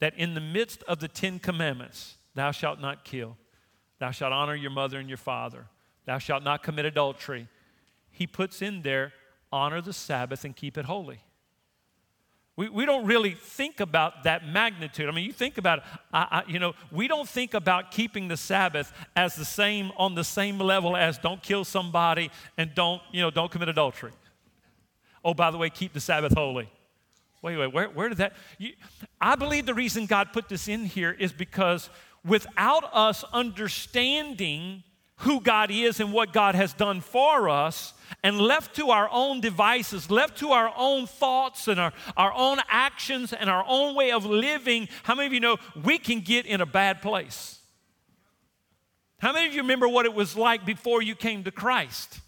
that 0.00 0.14
in 0.16 0.34
the 0.34 0.40
midst 0.40 0.82
of 0.84 1.00
the 1.00 1.08
Ten 1.08 1.38
Commandments, 1.38 2.18
thou 2.34 2.50
shalt 2.50 2.80
not 2.80 3.04
kill, 3.04 3.36
thou 3.98 4.10
shalt 4.10 4.32
honor 4.32 4.54
your 4.54 4.70
mother 4.70 4.98
and 4.98 5.08
your 5.08 5.18
father, 5.18 5.66
thou 6.04 6.18
shalt 6.18 6.42
not 6.42 6.62
commit 6.62 6.84
adultery, 6.84 7.48
he 8.10 8.26
puts 8.26 8.62
in 8.62 8.82
there, 8.82 9.12
honor 9.52 9.80
the 9.80 9.92
Sabbath 9.92 10.44
and 10.44 10.54
keep 10.54 10.76
it 10.78 10.84
holy. 10.84 11.20
We, 12.56 12.68
we 12.68 12.86
don't 12.86 13.06
really 13.06 13.34
think 13.34 13.78
about 13.78 14.24
that 14.24 14.44
magnitude. 14.44 15.08
I 15.08 15.12
mean, 15.12 15.24
you 15.24 15.32
think 15.32 15.58
about 15.58 15.84
I, 16.12 16.42
I, 16.46 16.50
you 16.50 16.58
know, 16.58 16.74
we 16.90 17.06
don't 17.06 17.28
think 17.28 17.54
about 17.54 17.92
keeping 17.92 18.26
the 18.26 18.36
Sabbath 18.36 18.92
as 19.14 19.36
the 19.36 19.44
same, 19.44 19.92
on 19.96 20.16
the 20.16 20.24
same 20.24 20.58
level 20.58 20.96
as 20.96 21.18
don't 21.18 21.40
kill 21.40 21.64
somebody 21.64 22.30
and 22.56 22.74
don't, 22.74 23.00
you 23.12 23.20
know, 23.20 23.30
don't 23.30 23.50
commit 23.50 23.68
adultery. 23.68 24.10
Oh, 25.24 25.34
by 25.34 25.52
the 25.52 25.56
way, 25.56 25.70
keep 25.70 25.92
the 25.92 26.00
Sabbath 26.00 26.32
holy. 26.34 26.68
Wait, 27.42 27.56
wait, 27.56 27.72
where, 27.72 27.88
where 27.90 28.08
did 28.08 28.18
that? 28.18 28.32
You, 28.58 28.72
I 29.20 29.36
believe 29.36 29.64
the 29.64 29.74
reason 29.74 30.06
God 30.06 30.32
put 30.32 30.48
this 30.48 30.66
in 30.66 30.84
here 30.84 31.12
is 31.12 31.32
because 31.32 31.90
without 32.24 32.90
us 32.92 33.22
understanding 33.32 34.82
who 35.18 35.40
God 35.40 35.70
is 35.70 36.00
and 36.00 36.12
what 36.12 36.32
God 36.32 36.54
has 36.54 36.72
done 36.72 37.00
for 37.00 37.48
us, 37.48 37.94
and 38.22 38.40
left 38.40 38.76
to 38.76 38.90
our 38.90 39.08
own 39.12 39.40
devices, 39.40 40.10
left 40.10 40.38
to 40.38 40.50
our 40.50 40.72
own 40.76 41.06
thoughts 41.06 41.68
and 41.68 41.78
our, 41.78 41.92
our 42.16 42.32
own 42.32 42.58
actions 42.68 43.32
and 43.32 43.50
our 43.50 43.64
own 43.68 43.94
way 43.94 44.12
of 44.12 44.24
living, 44.24 44.88
how 45.02 45.14
many 45.14 45.26
of 45.26 45.32
you 45.32 45.40
know 45.40 45.58
we 45.84 45.98
can 45.98 46.20
get 46.20 46.46
in 46.46 46.60
a 46.60 46.66
bad 46.66 47.02
place? 47.02 47.58
How 49.18 49.32
many 49.32 49.48
of 49.48 49.54
you 49.54 49.62
remember 49.62 49.88
what 49.88 50.06
it 50.06 50.14
was 50.14 50.36
like 50.36 50.64
before 50.64 51.02
you 51.02 51.14
came 51.14 51.44
to 51.44 51.50
Christ? 51.50 52.20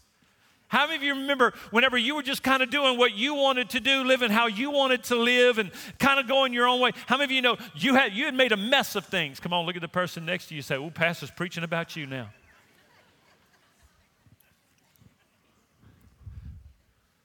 How 0.66 0.86
many 0.86 0.96
of 0.96 1.02
you 1.02 1.14
remember 1.14 1.52
whenever 1.70 1.98
you 1.98 2.14
were 2.14 2.22
just 2.22 2.42
kind 2.44 2.62
of 2.62 2.70
doing 2.70 2.96
what 2.96 3.14
you 3.14 3.34
wanted 3.34 3.70
to 3.70 3.80
do, 3.80 4.04
living 4.04 4.30
how 4.30 4.46
you 4.46 4.70
wanted 4.70 5.02
to 5.04 5.16
live, 5.16 5.58
and 5.58 5.70
kind 5.98 6.20
of 6.20 6.28
going 6.28 6.52
your 6.52 6.68
own 6.68 6.80
way? 6.80 6.92
How 7.06 7.16
many 7.16 7.24
of 7.24 7.30
you 7.32 7.42
know 7.42 7.56
you 7.74 7.94
had, 7.94 8.12
you 8.12 8.24
had 8.24 8.34
made 8.34 8.52
a 8.52 8.56
mess 8.56 8.94
of 8.94 9.06
things? 9.06 9.40
Come 9.40 9.52
on, 9.52 9.66
look 9.66 9.74
at 9.74 9.82
the 9.82 9.88
person 9.88 10.24
next 10.24 10.46
to 10.48 10.54
you 10.54 10.62
say, 10.62 10.76
Oh, 10.76 10.90
Pastor's 10.90 11.32
preaching 11.32 11.64
about 11.64 11.96
you 11.96 12.06
now. 12.06 12.30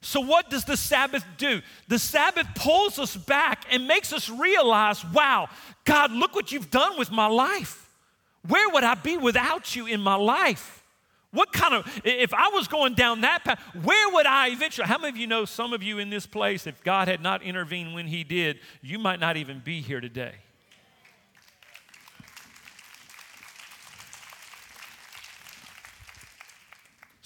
So, 0.06 0.20
what 0.20 0.52
does 0.52 0.66
the 0.66 0.78
Sabbath 0.78 1.26
do? 1.40 1.64
The 1.88 1.98
Sabbath 1.98 2.46
pulls 2.54 3.00
us 3.00 3.18
back 3.18 3.66
and 3.72 3.88
makes 3.88 4.14
us 4.14 4.30
realize 4.30 5.04
wow, 5.04 5.50
God, 5.84 6.12
look 6.12 6.36
what 6.36 6.52
you've 6.52 6.70
done 6.70 7.00
with 7.00 7.10
my 7.10 7.26
life. 7.26 7.90
Where 8.48 8.70
would 8.70 8.84
I 8.84 8.94
be 8.94 9.18
without 9.18 9.76
you 9.76 9.88
in 9.88 10.00
my 10.00 10.14
life? 10.14 10.84
What 11.32 11.52
kind 11.52 11.74
of, 11.74 12.02
if 12.06 12.36
I 12.36 12.50
was 12.50 12.68
going 12.68 12.94
down 12.94 13.22
that 13.22 13.44
path, 13.44 13.60
where 13.82 14.14
would 14.14 14.28
I 14.28 14.50
eventually? 14.50 14.88
How 14.88 15.00
many 15.00 15.10
of 15.10 15.18
you 15.18 15.26
know 15.26 15.44
some 15.44 15.74
of 15.74 15.82
you 15.82 15.98
in 15.98 16.12
this 16.12 16.28
place, 16.28 16.68
if 16.68 16.84
God 16.84 17.08
had 17.08 17.22
not 17.22 17.42
intervened 17.42 17.96
when 17.96 18.06
He 18.06 18.24
did, 18.24 18.60
you 18.84 19.00
might 19.00 19.20
not 19.20 19.38
even 19.38 19.60
be 19.60 19.82
here 19.82 20.02
today? 20.02 20.36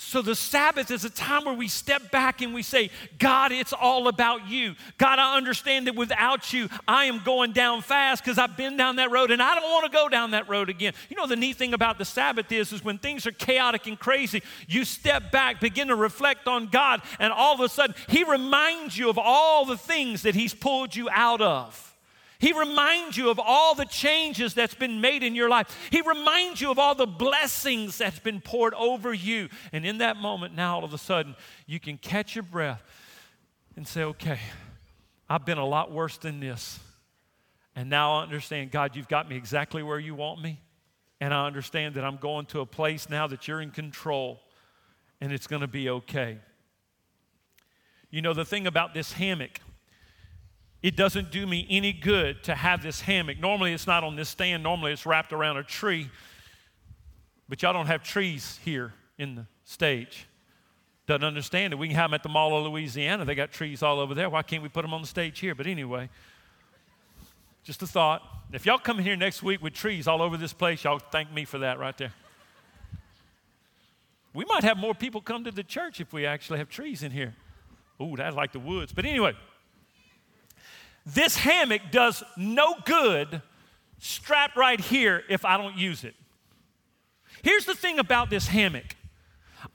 So 0.10 0.24
the 0.24 0.34
Sabbath 0.34 0.89
is 0.89 1.06
a 1.06 1.10
time 1.12 1.45
where 1.45 1.54
we 1.54 1.67
step 1.67 2.10
back 2.10 2.41
and 2.41 2.52
we 2.52 2.63
say, 2.63 2.89
God, 3.19 3.52
it's 3.52 3.74
all 3.74 4.08
about 4.08 4.48
you. 4.48 4.74
God, 4.98 5.19
I 5.19 5.38
understand 5.38 5.86
that 5.86 5.93
without 5.93 6.52
you, 6.52 6.67
I 6.88 7.06
am 7.06 7.22
going 7.24 7.52
down 7.52 7.84
fast 7.84 8.24
because 8.24 8.39
I've 8.39 8.58
been 8.58 8.76
down 8.76 8.95
that 8.95 9.12
road 9.12 9.30
and 9.30 9.39
I 9.39 9.54
don't 9.54 9.69
want 9.69 9.86
to 9.86 9.95
go 9.95 10.10
down 10.10 10.32
that 10.32 10.50
road 10.50 10.67
again. 10.67 10.93
You 11.12 11.15
know, 11.15 11.28
the 11.28 11.36
neat 11.36 11.58
thing 11.58 11.76
about 11.76 12.00
the 12.00 12.06
Sabbath 12.06 12.52
is, 12.52 12.74
is 12.74 12.84
when 12.84 12.98
things 12.98 13.28
are 13.28 13.32
chaotic 13.32 13.86
and 13.86 14.00
crazy, 14.00 14.41
you 14.67 14.84
step 14.84 15.32
back, 15.32 15.62
begin 15.62 15.89
to 15.89 15.95
reflect 15.95 16.48
on 16.48 16.69
God, 16.69 17.04
and 17.19 17.32
all 17.32 17.54
of 17.54 17.60
a 17.60 17.69
sudden, 17.69 17.95
He 18.08 18.24
reminds 18.24 18.98
you 18.98 19.12
of 19.12 19.19
all 19.19 19.63
the 19.63 19.78
things 19.78 20.24
that 20.24 20.34
He's 20.34 20.56
pulled 20.56 20.95
you 20.95 21.08
out 21.12 21.39
of. 21.39 21.88
He 22.39 22.54
reminds 22.54 23.17
you 23.17 23.30
of 23.30 23.38
all 23.38 23.75
the 23.75 23.86
changes 23.86 24.54
that's 24.54 24.73
been 24.73 25.02
made 25.02 25.23
in 25.23 25.36
your 25.36 25.49
life. 25.49 25.89
He 25.91 26.02
reminds 26.02 26.62
you 26.62 26.71
of 26.71 26.80
all 26.80 26.95
the 26.95 27.06
blessings 27.06 27.97
that's 27.97 28.19
been 28.19 28.39
poured 28.39 28.73
over 28.75 29.13
you. 29.13 29.49
And 29.73 29.86
in 29.86 29.97
that 29.97 30.15
moment, 30.15 30.56
now 30.56 30.75
all 30.75 30.86
of 30.86 30.93
a 30.93 30.97
sudden, 30.97 31.36
you 31.67 31.82
can 31.82 31.97
catch 31.97 32.36
your 32.36 32.43
breath 32.43 32.82
and 33.75 33.86
say, 33.86 34.04
okay, 34.04 34.39
I've 35.30 35.45
been 35.45 35.58
a 35.58 35.65
lot 35.65 35.91
worse 35.91 36.17
than 36.17 36.39
this. 36.39 36.80
And 37.75 37.89
now 37.89 38.19
I 38.19 38.23
understand, 38.23 38.71
God, 38.71 38.95
you've 38.95 39.10
got 39.10 39.30
me 39.30 39.36
exactly 39.36 39.84
where 39.84 39.99
you 39.99 40.15
want 40.15 40.41
me. 40.41 40.62
And 41.19 41.34
I 41.34 41.45
understand 41.45 41.95
that 41.95 42.06
I'm 42.06 42.17
going 42.17 42.45
to 42.47 42.62
a 42.62 42.65
place 42.65 43.10
now 43.10 43.28
that 43.28 43.49
you're 43.49 43.60
in 43.60 43.71
control 43.71 44.39
and 45.19 45.34
it's 45.34 45.47
going 45.47 45.62
to 45.62 45.67
be 45.67 45.89
okay. 45.89 46.38
You 48.10 48.21
know, 48.21 48.34
the 48.34 48.45
thing 48.45 48.65
about 48.65 48.93
this 48.93 49.12
hammock 49.12 49.60
it 50.82 50.96
doesn't 50.96 51.32
do 51.32 51.46
me 51.46 51.68
any 51.70 51.92
good 51.92 52.44
to 52.44 52.56
have 52.56 52.82
this 52.82 53.02
hammock. 53.02 53.39
Normally, 53.39 53.74
it's 53.74 53.88
not 53.88 54.04
on 54.04 54.15
this 54.15 54.30
stand, 54.30 54.63
normally, 54.63 54.94
it's 54.94 55.06
wrapped 55.06 55.34
around 55.34 55.58
a 55.58 55.63
tree. 55.63 56.10
But 57.50 57.62
y'all 57.62 57.74
don't 57.74 57.88
have 57.88 58.04
trees 58.04 58.60
here 58.63 58.94
in 59.18 59.36
the 59.36 59.46
stage. 59.65 60.28
Doesn't 61.08 61.24
understand 61.24 61.74
it. 61.74 61.78
We 61.78 61.88
can 61.88 61.96
have 61.96 62.12
them 62.12 62.13
at 62.13 62.24
the 62.24 62.30
Mall 62.30 62.56
of 62.58 62.72
Louisiana. 62.72 63.26
They 63.26 63.36
got 63.36 63.52
trees 63.52 63.82
all 63.82 64.00
over 64.00 64.13
there. 64.13 64.30
Why 64.30 64.44
can't 64.44 64.62
we 64.62 64.70
put 64.70 64.84
them 64.84 64.94
on 64.94 65.02
the 65.02 65.08
stage 65.08 65.39
here? 65.39 65.56
But 65.56 65.65
anyway, 65.65 66.10
just 67.63 67.82
a 67.82 67.88
thought. 67.88 68.22
If 68.54 68.65
y'all 68.65 68.78
come 68.78 69.00
in 69.00 69.04
here 69.04 69.15
next 69.15 69.44
week 69.44 69.62
with 69.62 69.74
trees 69.74 70.08
all 70.08 70.22
over 70.22 70.38
this 70.38 70.54
place, 70.54 70.84
y'all 70.84 71.00
thank 71.00 71.32
me 71.34 71.46
for 71.46 71.58
that 71.60 71.80
right 71.80 71.98
there. 71.98 72.13
We 74.34 74.46
might 74.46 74.63
have 74.63 74.78
more 74.78 74.94
people 74.94 75.22
come 75.22 75.44
to 75.46 75.52
the 75.52 75.63
church 75.63 76.00
if 76.00 76.13
we 76.13 76.26
actually 76.26 76.60
have 76.60 76.70
trees 76.70 77.02
in 77.02 77.12
here. 77.12 77.36
Ooh, 78.02 78.15
that's 78.15 78.36
like 78.36 78.52
the 78.52 78.60
woods. 78.60 78.94
But 78.94 79.06
anyway, 79.06 79.34
this 81.13 81.38
hammock 81.38 81.82
does 81.91 82.24
no 82.38 82.76
good 82.86 83.41
strapped 84.00 84.56
right 84.56 84.80
here 84.80 85.24
if 85.30 85.45
I 85.45 85.58
don't 85.58 85.78
use 85.78 86.04
it. 86.04 86.15
Here's 87.43 87.65
the 87.65 87.76
thing 87.76 88.00
about 88.00 88.30
this 88.30 88.48
hammock. 88.48 88.95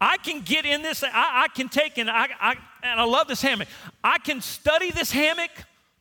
I 0.01 0.17
can 0.19 0.41
get 0.41 0.65
in 0.65 0.83
this, 0.83 1.03
I, 1.03 1.45
I 1.45 1.49
can 1.55 1.69
take 1.69 1.99
and 1.99 2.11
I, 2.11 2.29
I, 2.41 2.57
and 2.83 3.01
I 3.01 3.05
love 3.05 3.29
this 3.29 3.43
hammock. 3.43 3.69
I 4.03 4.19
can 4.19 4.41
study 4.41 4.91
this 4.91 5.11
hammock. 5.11 5.51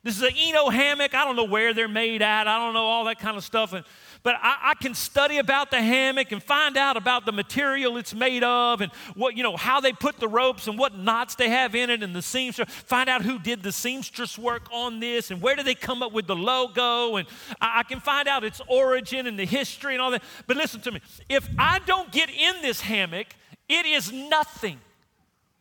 This 0.02 0.16
is 0.16 0.22
an 0.22 0.34
Eno 0.36 0.68
hammock. 0.68 1.14
I 1.14 1.24
don't 1.24 1.36
know 1.36 1.44
where 1.44 1.72
they're 1.72 1.88
made 1.88 2.22
at. 2.22 2.46
I 2.46 2.58
don't 2.58 2.74
know 2.74 2.84
all 2.84 3.04
that 3.04 3.18
kind 3.18 3.36
of 3.36 3.44
stuff. 3.44 3.72
And 3.72 3.84
but 4.24 4.36
I, 4.42 4.70
I, 4.70 4.74
can 4.74 4.94
study 4.94 5.36
about 5.36 5.70
the 5.70 5.80
hammock 5.80 6.32
and 6.32 6.42
find 6.42 6.78
out 6.78 6.96
about 6.96 7.26
the 7.26 7.32
material 7.32 7.98
it's 7.98 8.14
made 8.14 8.42
of 8.42 8.80
and 8.80 8.90
what, 9.14 9.36
you 9.36 9.42
know, 9.42 9.54
how 9.54 9.80
they 9.80 9.92
put 9.92 10.18
the 10.18 10.26
ropes 10.26 10.66
and 10.66 10.78
what 10.78 10.96
knots 10.96 11.34
they 11.34 11.50
have 11.50 11.74
in 11.74 11.90
it 11.90 12.02
and 12.02 12.16
the 12.16 12.22
seamstress. 12.22 12.70
Find 12.70 13.10
out 13.10 13.20
who 13.20 13.38
did 13.38 13.62
the 13.62 13.70
seamstress 13.70 14.38
work 14.38 14.66
on 14.72 14.98
this 14.98 15.30
and 15.30 15.42
where 15.42 15.54
did 15.54 15.66
they 15.66 15.74
come 15.74 16.02
up 16.02 16.12
with 16.12 16.26
the 16.26 16.34
logo. 16.34 17.16
And 17.16 17.28
I, 17.60 17.80
I 17.80 17.82
can 17.82 18.00
find 18.00 18.26
out 18.26 18.44
its 18.44 18.62
origin 18.66 19.26
and 19.26 19.38
the 19.38 19.44
history 19.44 19.92
and 19.92 20.00
all 20.00 20.10
that. 20.10 20.22
But 20.46 20.56
listen 20.56 20.80
to 20.80 20.92
me 20.92 21.00
if 21.28 21.46
I 21.58 21.80
don't 21.80 22.10
get 22.10 22.30
in 22.30 22.62
this 22.62 22.80
hammock, 22.80 23.26
it 23.68 23.84
is 23.84 24.10
nothing. 24.10 24.80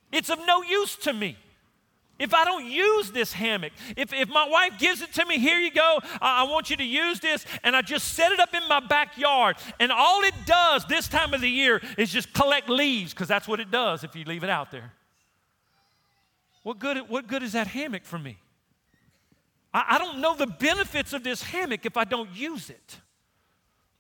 It's 0.10 0.30
of 0.30 0.40
no 0.48 0.62
use 0.62 0.96
to 0.98 1.12
me. 1.12 1.38
If 2.20 2.34
I 2.34 2.46
don't 2.46 2.66
use 2.66 3.12
this 3.12 3.34
hammock, 3.34 3.74
if, 3.98 4.14
if 4.14 4.30
my 4.30 4.48
wife 4.48 4.78
gives 4.78 5.02
it 5.02 5.12
to 5.14 5.26
me, 5.26 5.40
here 5.40 5.58
you 5.58 5.72
go, 5.72 6.00
I, 6.22 6.42
I 6.42 6.44
want 6.44 6.70
you 6.70 6.78
to 6.78 6.84
use 6.84 7.20
this, 7.20 7.46
and 7.64 7.76
I 7.76 7.82
just 7.82 8.14
set 8.14 8.32
it 8.32 8.40
up 8.40 8.54
in 8.54 8.62
my 8.70 8.80
backyard, 8.80 9.58
and 9.80 9.92
all 9.92 10.22
it 10.24 10.36
does 10.46 10.86
this 10.86 11.08
time 11.08 11.34
of 11.34 11.42
the 11.42 11.50
year 11.50 11.82
is 11.98 12.12
just 12.12 12.32
collect 12.34 12.70
leaves, 12.70 13.14
because 13.14 13.28
that's 13.28 13.48
what 13.48 13.60
it 13.60 13.72
does 13.72 14.04
if 14.04 14.16
you 14.16 14.26
leave 14.26 14.44
it 14.44 14.50
out 14.50 14.72
there. 14.72 14.94
What 16.62 16.80
good, 16.80 17.10
what 17.10 17.28
good 17.28 17.44
is 17.44 17.54
that 17.54 17.68
hammock 17.68 18.06
for 18.06 18.20
me? 18.20 18.38
I, 19.74 19.96
I 19.96 19.98
don't 19.98 20.20
know 20.20 20.36
the 20.36 20.48
benefits 20.48 21.14
of 21.14 21.24
this 21.24 21.42
hammock 21.42 21.86
if 21.86 21.98
I 21.98 22.04
don't 22.04 22.34
use 22.36 22.70
it. 22.70 22.98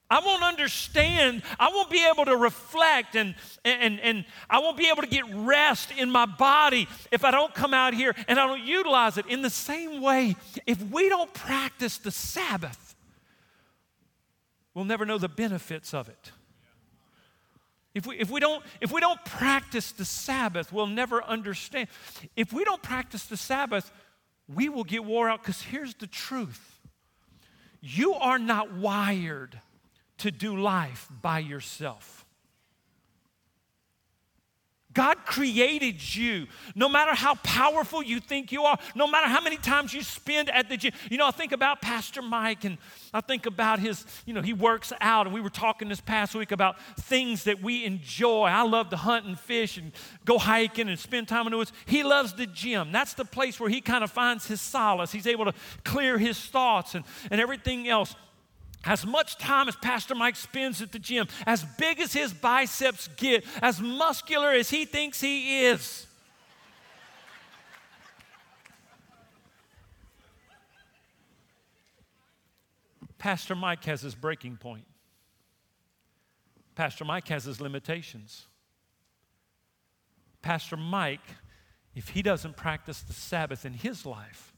I 0.10 0.20
won't 0.20 0.44
understand. 0.44 1.42
I 1.60 1.70
won't 1.70 1.90
be 1.90 2.06
able 2.08 2.26
to 2.26 2.36
reflect 2.38 3.16
and, 3.16 3.36
and, 3.66 4.00
and 4.00 4.26
I 4.50 4.60
won't 4.60 4.78
be 4.78 4.88
able 4.90 5.02
to 5.02 5.08
get 5.08 5.24
rest 5.34 5.92
in 5.98 6.12
my 6.12 6.26
body 6.26 6.88
if 7.12 7.24
I 7.24 7.32
don't 7.32 7.54
come 7.54 7.74
out 7.74 7.94
here 7.94 8.14
and 8.28 8.40
I 8.40 8.46
don't 8.46 8.64
utilize 8.64 9.18
it. 9.18 9.26
In 9.28 9.42
the 9.42 9.50
same 9.50 10.02
way, 10.02 10.36
if 10.68 10.82
we 10.92 11.10
don't 11.10 11.34
practice 11.34 11.98
the 11.98 12.12
Sabbath, 12.12 12.96
we'll 14.74 14.86
never 14.86 15.06
know 15.06 15.18
the 15.18 15.30
benefits 15.30 15.94
of 15.94 16.10
it. 16.10 16.32
If 17.96 18.08
we, 18.08 18.18
if, 18.18 18.30
we 18.30 18.40
don't, 18.40 18.64
if 18.82 18.92
we 18.92 19.02
don't 19.02 19.24
practice 19.24 19.92
the 19.92 20.06
Sabbath, 20.06 20.74
we'll 20.74 20.88
never 20.88 21.24
understand. 21.24 21.88
If 22.36 22.52
we 22.52 22.64
don't 22.64 22.82
practice 22.82 23.26
the 23.26 23.38
Sabbath, 23.38 23.92
we 24.48 24.68
will 24.68 24.84
get 24.84 25.06
wore 25.06 25.30
out 25.30 25.42
because 25.42 25.62
here's 25.62 25.94
the 25.96 26.08
truth 26.08 26.80
you 27.82 28.14
are 28.14 28.40
not 28.40 28.74
wired 28.74 29.60
to 30.24 30.32
do 30.32 30.56
life 30.56 31.10
by 31.22 31.40
yourself. 31.40 32.26
God 34.94 35.26
created 35.26 36.16
you. 36.16 36.48
No 36.76 36.88
matter 36.88 37.14
how 37.14 37.36
powerful 37.36 38.02
you 38.02 38.22
think 38.22 38.54
you 38.54 38.64
are, 38.64 38.78
no 38.96 39.06
matter 39.06 39.28
how 39.28 39.42
many 39.42 39.58
times 39.58 39.94
you 39.94 40.02
spend 40.02 40.50
at 40.50 40.70
the 40.70 40.78
gym. 40.78 40.94
You 41.10 41.18
know, 41.18 41.28
I 41.28 41.32
think 41.32 41.52
about 41.52 41.82
Pastor 41.82 42.22
Mike 42.22 42.64
and 42.64 42.78
I 43.14 43.20
think 43.20 43.46
about 43.46 43.80
his, 43.80 44.06
you 44.26 44.34
know, 44.34 44.42
he 44.42 44.54
works 44.54 44.94
out. 45.02 45.26
And 45.26 45.34
we 45.34 45.42
were 45.42 45.50
talking 45.50 45.90
this 45.90 46.00
past 46.00 46.36
week 46.36 46.54
about 46.54 46.80
things 47.02 47.44
that 47.44 47.62
we 47.62 47.84
enjoy. 47.84 48.46
I 48.46 48.62
love 48.64 48.92
to 48.92 48.98
hunt 48.98 49.26
and 49.26 49.38
fish 49.38 49.78
and 49.78 49.92
go 50.24 50.38
hiking 50.38 50.88
and 50.88 50.98
spend 50.98 51.28
time 51.28 51.48
in 51.48 51.52
the 51.52 51.58
woods. 51.58 51.74
He 51.86 52.04
loves 52.04 52.32
the 52.32 52.48
gym. 52.48 52.94
That's 52.94 53.14
the 53.14 53.26
place 53.26 53.60
where 53.60 53.70
he 53.70 53.82
kind 53.82 54.06
of 54.06 54.12
finds 54.12 54.48
his 54.48 54.62
solace. 54.62 55.12
He's 55.12 55.28
able 55.28 55.44
to 55.44 55.54
clear 55.84 56.18
his 56.18 56.40
thoughts 56.40 56.96
and, 56.96 57.04
and 57.30 57.42
everything 57.42 57.90
else 57.90 58.16
as 58.86 59.06
much 59.06 59.38
time 59.38 59.68
as 59.68 59.76
Pastor 59.76 60.16
Mike 60.16 60.36
spends 60.36 60.82
at 60.82 60.92
the 60.92 61.00
gym, 61.00 61.28
as 61.46 61.64
big 61.78 62.00
as 62.00 62.14
his 62.14 62.34
biceps 62.34 63.08
get, 63.16 63.46
as 63.62 63.80
muscular 63.80 64.50
as 64.50 64.70
he 64.70 64.86
thinks 64.86 65.22
he 65.22 65.66
is, 65.66 66.08
Pastor 73.24 73.56
Mike 73.56 73.86
has 73.86 74.02
his 74.02 74.16
breaking 74.16 74.58
point. 74.58 74.84
Pastor 76.76 77.06
Mike 77.06 77.26
has 77.30 77.46
his 77.46 77.62
limitations. 77.62 78.48
Pastor 80.42 80.76
Mike, 80.76 81.22
if 81.96 82.10
he 82.10 82.22
doesn't 82.22 82.58
practice 82.58 83.00
the 83.00 83.14
Sabbath 83.14 83.66
in 83.66 83.72
his 83.72 84.06
life, 84.06 84.52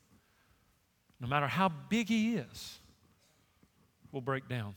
no 1.19 1.27
matter 1.27 1.45
how 1.45 1.69
big 1.69 2.07
he 2.07 2.37
is, 2.37 2.79
will 4.15 4.21
break 4.21 4.47
down. 4.47 4.73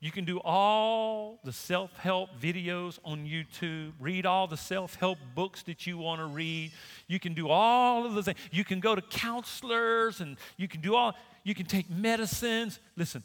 You 0.00 0.12
can 0.12 0.24
do 0.24 0.38
all 0.44 1.40
the 1.42 1.52
self 1.52 1.96
help 1.96 2.30
videos 2.40 3.00
on 3.04 3.26
YouTube, 3.26 3.94
read 3.98 4.24
all 4.24 4.46
the 4.46 4.56
self 4.56 4.94
help 4.94 5.18
books 5.34 5.64
that 5.64 5.88
you 5.88 5.98
want 5.98 6.20
to 6.20 6.26
read. 6.26 6.70
You 7.08 7.18
can 7.18 7.34
do 7.34 7.48
all 7.48 8.06
of 8.06 8.14
the 8.14 8.22
things. 8.22 8.38
You 8.52 8.64
can 8.64 8.78
go 8.78 8.94
to 8.94 9.02
counselors 9.02 10.20
and 10.20 10.36
you 10.56 10.68
can 10.68 10.80
do 10.80 10.94
all, 10.94 11.16
you 11.42 11.52
can 11.52 11.66
take 11.66 11.90
medicines. 11.90 12.78
Listen, 12.96 13.24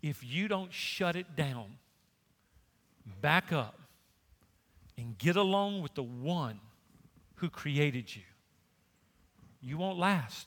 if 0.00 0.24
you 0.24 0.48
don't 0.48 0.72
shut 0.72 1.14
it 1.14 1.36
down, 1.36 1.66
back 3.20 3.52
up 3.52 3.78
and 4.96 5.18
get 5.18 5.36
along 5.36 5.82
with 5.82 5.94
the 5.94 6.02
one 6.02 6.58
who 7.34 7.50
created 7.50 8.16
you, 8.16 8.22
you 9.60 9.76
won't 9.76 9.98
last. 9.98 10.46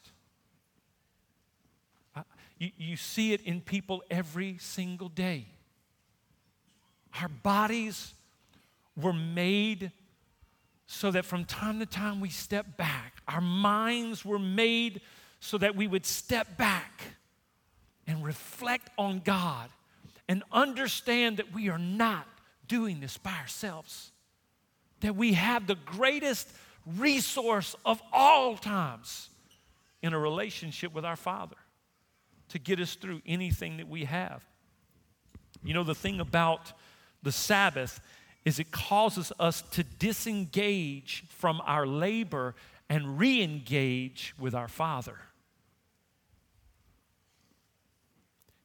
You, 2.62 2.70
you 2.78 2.96
see 2.96 3.34
it 3.34 3.42
in 3.42 3.60
people 3.60 4.04
every 4.12 4.58
single 4.60 5.10
day. 5.10 5.48
Our 7.20 7.28
bodies 7.28 8.14
were 8.96 9.14
made 9.14 9.92
so 10.86 11.10
that 11.10 11.26
from 11.26 11.46
time 11.46 11.80
to 11.80 11.88
time 11.88 12.20
we 12.20 12.30
step 12.30 12.78
back. 12.78 13.24
Our 13.28 13.42
minds 13.42 14.24
were 14.24 14.38
made 14.38 15.02
so 15.40 15.58
that 15.58 15.76
we 15.76 15.88
would 15.88 16.06
step 16.06 16.56
back 16.56 17.02
and 18.06 18.24
reflect 18.24 18.92
on 18.96 19.22
God 19.26 19.72
and 20.28 20.44
understand 20.52 21.38
that 21.38 21.52
we 21.52 21.68
are 21.70 21.80
not 21.80 22.28
doing 22.68 23.00
this 23.00 23.18
by 23.18 23.34
ourselves. 23.42 24.12
That 25.00 25.16
we 25.16 25.34
have 25.34 25.66
the 25.66 25.78
greatest 25.84 26.48
resource 26.86 27.76
of 27.84 28.04
all 28.14 28.56
times 28.56 29.30
in 30.04 30.14
a 30.14 30.20
relationship 30.20 30.94
with 30.94 31.06
our 31.06 31.16
Father 31.16 31.56
to 32.52 32.60
get 32.60 32.80
us 32.80 32.96
through 32.96 33.22
anything 33.26 33.78
that 33.78 33.88
we 33.88 34.06
have. 34.06 34.46
You 35.64 35.74
know, 35.74 35.84
the 35.84 35.96
thing 35.96 36.20
about 36.20 36.74
the 37.24 37.32
Sabbath 37.32 38.00
is 38.46 38.60
it 38.60 38.72
causes 38.72 39.32
us 39.40 39.62
to 39.62 39.84
disengage 39.84 41.24
from 41.30 41.62
our 41.66 41.86
labor 41.86 42.56
and 42.90 43.20
re 43.20 43.42
engage 43.42 44.34
with 44.40 44.56
our 44.56 44.68
Father. 44.68 45.18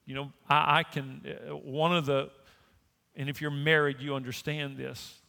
You 0.06 0.14
know, 0.14 0.32
I, 0.48 0.78
I 0.78 0.82
can, 0.84 1.20
uh, 1.26 1.56
one 1.56 1.94
of 1.94 2.06
the, 2.06 2.30
and 3.14 3.28
if 3.28 3.40
you're 3.40 3.50
married, 3.50 4.00
you 4.00 4.14
understand 4.14 4.76
this. 4.76 5.20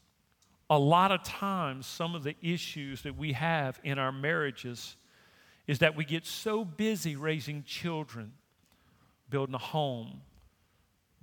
A 0.69 0.77
lot 0.77 1.11
of 1.11 1.23
times, 1.23 1.85
some 1.85 2.15
of 2.15 2.23
the 2.23 2.35
issues 2.41 3.01
that 3.03 3.17
we 3.17 3.33
have 3.33 3.79
in 3.83 3.99
our 3.99 4.11
marriages 4.11 4.95
is 5.65 5.79
that 5.79 5.95
we 5.95 6.05
get 6.05 6.25
so 6.25 6.63
busy 6.63 7.15
raising 7.15 7.63
children 7.63 8.33
building 9.29 9.55
a 9.55 9.59
home, 9.59 10.21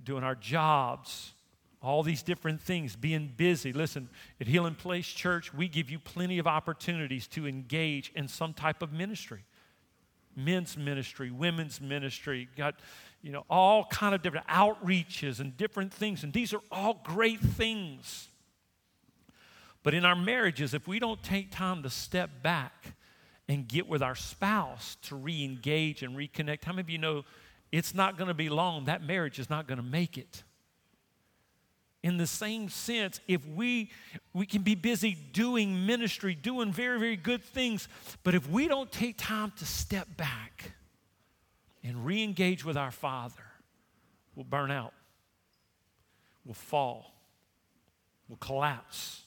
doing 0.03 0.23
our 0.23 0.35
jobs, 0.35 1.33
all 1.81 2.03
these 2.03 2.23
different 2.23 2.61
things, 2.61 2.95
being 2.95 3.31
busy. 3.35 3.71
Listen, 3.71 4.09
at 4.41 4.47
Healing 4.47 4.75
Place 4.75 5.07
Church, 5.07 5.53
we 5.53 5.67
give 5.67 5.89
you 5.89 5.99
plenty 5.99 6.39
of 6.39 6.47
opportunities 6.47 7.27
to 7.27 7.47
engage 7.47 8.11
in 8.15 8.27
some 8.27 8.53
type 8.53 8.81
of 8.81 8.91
ministry. 8.91 9.43
Men's 10.35 10.77
ministry, 10.77 11.31
women's 11.31 11.79
ministry, 11.79 12.49
got 12.57 12.75
you 13.21 13.31
know 13.31 13.45
all 13.49 13.85
kind 13.85 14.13
of 14.13 14.21
different 14.21 14.47
outreaches 14.47 15.39
and 15.39 15.55
different 15.57 15.91
things 15.93 16.23
and 16.23 16.31
these 16.33 16.53
are 16.53 16.61
all 16.71 17.01
great 17.03 17.39
things. 17.39 18.29
But 19.81 19.93
in 19.93 20.05
our 20.05 20.15
marriages 20.15 20.73
if 20.73 20.87
we 20.87 20.99
don't 20.99 21.21
take 21.23 21.51
time 21.51 21.83
to 21.83 21.89
step 21.89 22.29
back 22.43 22.95
and 23.47 23.67
get 23.67 23.87
with 23.87 24.01
our 24.01 24.15
spouse 24.15 24.97
to 25.03 25.15
re 25.15 25.43
engage 25.43 26.03
and 26.03 26.15
reconnect. 26.15 26.63
How 26.63 26.73
many 26.73 26.81
of 26.81 26.89
you 26.89 26.97
know 26.97 27.23
it's 27.71 27.93
not 27.93 28.17
going 28.17 28.27
to 28.27 28.33
be 28.33 28.49
long? 28.49 28.85
That 28.85 29.03
marriage 29.03 29.39
is 29.39 29.49
not 29.49 29.67
going 29.67 29.77
to 29.77 29.83
make 29.83 30.17
it. 30.17 30.43
In 32.03 32.17
the 32.17 32.27
same 32.27 32.69
sense, 32.69 33.19
if 33.27 33.47
we, 33.47 33.89
we 34.31 34.45
can 34.45 34.61
be 34.61 34.75
busy 34.75 35.17
doing 35.33 35.87
ministry, 35.87 36.35
doing 36.35 36.71
very, 36.71 36.99
very 36.99 37.15
good 37.15 37.43
things, 37.43 37.87
but 38.23 38.35
if 38.35 38.47
we 38.47 38.67
don't 38.67 38.91
take 38.91 39.17
time 39.17 39.51
to 39.57 39.65
step 39.65 40.07
back 40.15 40.73
and 41.83 42.05
re 42.05 42.23
engage 42.23 42.63
with 42.63 42.77
our 42.77 42.91
Father, 42.91 43.41
we'll 44.35 44.43
burn 44.43 44.69
out, 44.69 44.93
we'll 46.45 46.53
fall, 46.53 47.15
we'll 48.29 48.37
collapse. 48.37 49.23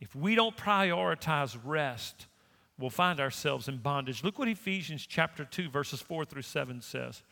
If 0.00 0.16
we 0.16 0.34
don't 0.34 0.56
prioritize 0.56 1.56
rest, 1.64 2.26
we'll 2.80 2.90
find 2.90 3.20
ourselves 3.20 3.68
in 3.68 3.78
bondage. 3.78 4.24
Look 4.24 4.38
what 4.38 4.48
Ephesians 4.48 5.06
chapter 5.06 5.44
2 5.44 5.68
verses 5.68 6.00
4 6.00 6.24
through 6.24 6.42
7 6.42 6.80
says. 6.80 7.22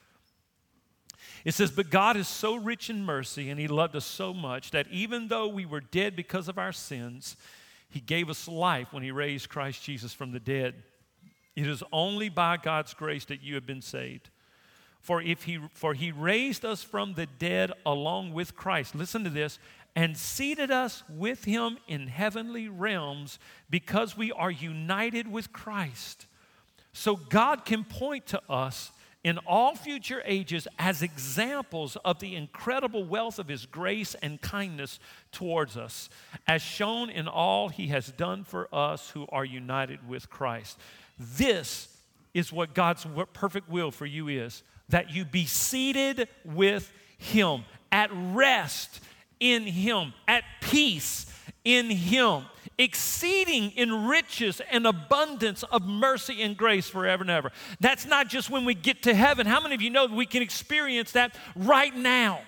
It 1.45 1.55
says, 1.55 1.71
But 1.71 1.91
God 1.91 2.17
is 2.17 2.29
so 2.29 2.57
rich 2.57 2.91
in 2.91 3.05
mercy, 3.05 3.51
and 3.51 3.59
He 3.59 3.69
loved 3.69 3.97
us 3.97 4.05
so 4.05 4.33
much 4.33 4.71
that 4.71 4.87
even 4.91 5.29
though 5.29 5.49
we 5.49 5.67
were 5.67 5.81
dead 5.81 6.17
because 6.17 6.49
of 6.49 6.59
our 6.59 6.73
sins, 6.73 7.37
He 7.89 8.01
gave 8.01 8.29
us 8.29 8.49
life 8.49 8.93
when 8.93 9.03
He 9.03 9.11
raised 9.11 9.49
Christ 9.49 9.83
Jesus 9.83 10.13
from 10.13 10.33
the 10.33 10.41
dead. 10.41 10.75
It 11.57 11.67
is 11.67 11.83
only 11.93 12.29
by 12.29 12.57
God's 12.57 12.95
grace 12.95 13.25
that 13.27 13.43
you 13.43 13.55
have 13.55 13.67
been 13.67 13.83
saved. 13.83 14.31
For 15.01 15.23
if 15.23 15.45
he 15.45 15.59
for 15.73 15.95
he 15.95 16.13
raised 16.13 16.65
us 16.65 16.83
from 16.83 17.15
the 17.15 17.27
dead 17.27 17.73
along 17.87 18.33
with 18.33 18.57
Christ. 18.57 18.95
Listen 18.95 19.25
to 19.25 19.31
this, 19.31 19.59
and 19.99 20.17
seated 20.17 20.71
us 20.71 21.03
with 21.09 21.43
him 21.43 21.77
in 21.89 22.07
heavenly 22.07 22.69
realms 22.69 23.37
because 23.69 24.17
we 24.17 24.31
are 24.31 24.49
united 24.49 25.27
with 25.27 25.53
Christ. 25.53 26.27
So 26.93 27.17
God 27.17 27.65
can 27.65 27.83
point 27.83 28.25
to 28.29 28.41
us 28.49 28.93
in 29.25 29.39
all 29.39 29.75
future 29.75 30.23
ages 30.25 30.69
as 30.79 31.03
examples 31.03 31.97
of 32.05 32.21
the 32.21 32.37
incredible 32.37 33.03
wealth 33.03 33.41
of 33.41 33.49
his 33.49 33.67
grace 33.67 34.15
and 34.23 34.41
kindness 34.41 35.01
towards 35.33 35.77
us, 35.77 36.09
as 36.47 36.63
shown 36.63 37.11
in 37.11 37.27
all 37.27 37.69
he 37.69 37.89
has 37.89 38.13
done 38.13 38.45
for 38.45 38.73
us 38.73 39.11
who 39.11 39.27
are 39.33 39.45
united 39.45 40.09
with 40.09 40.31
Christ. 40.31 40.79
This 41.19 41.89
is 42.35 42.53
what 42.53 42.73
God's 42.73 43.05
perfect 43.33 43.69
will 43.69 43.91
for 43.91 44.07
you 44.07 44.29
is 44.29 44.63
that 44.91 45.13
you 45.13 45.25
be 45.25 45.45
seated 45.45 46.29
with 46.45 46.93
him, 47.19 47.65
at 47.91 48.11
rest 48.13 49.01
in 49.41 49.65
him, 49.65 50.13
at 50.27 50.45
peace 50.61 51.27
in 51.65 51.91
him 51.91 52.45
exceeding 52.79 53.73
in 53.73 54.07
riches 54.07 54.63
and 54.71 54.87
abundance 54.87 55.65
of 55.65 55.85
mercy 55.85 56.43
and 56.43 56.57
grace 56.57 56.89
forever 56.89 57.23
and 57.23 57.31
ever. 57.31 57.51
That's 57.81 58.07
not 58.07 58.29
just 58.29 58.51
when 58.51 58.65
we 58.65 58.75
get 58.75 59.03
to 59.03 59.15
heaven. 59.15 59.47
How 59.47 59.61
many 59.61 59.75
of 59.75 59.83
you 59.83 59.91
know 59.91 60.07
that 60.07 60.15
we 60.15 60.27
can 60.27 60.43
experience 60.43 61.13
that 61.13 61.35
right 61.57 61.95
now? 61.95 62.41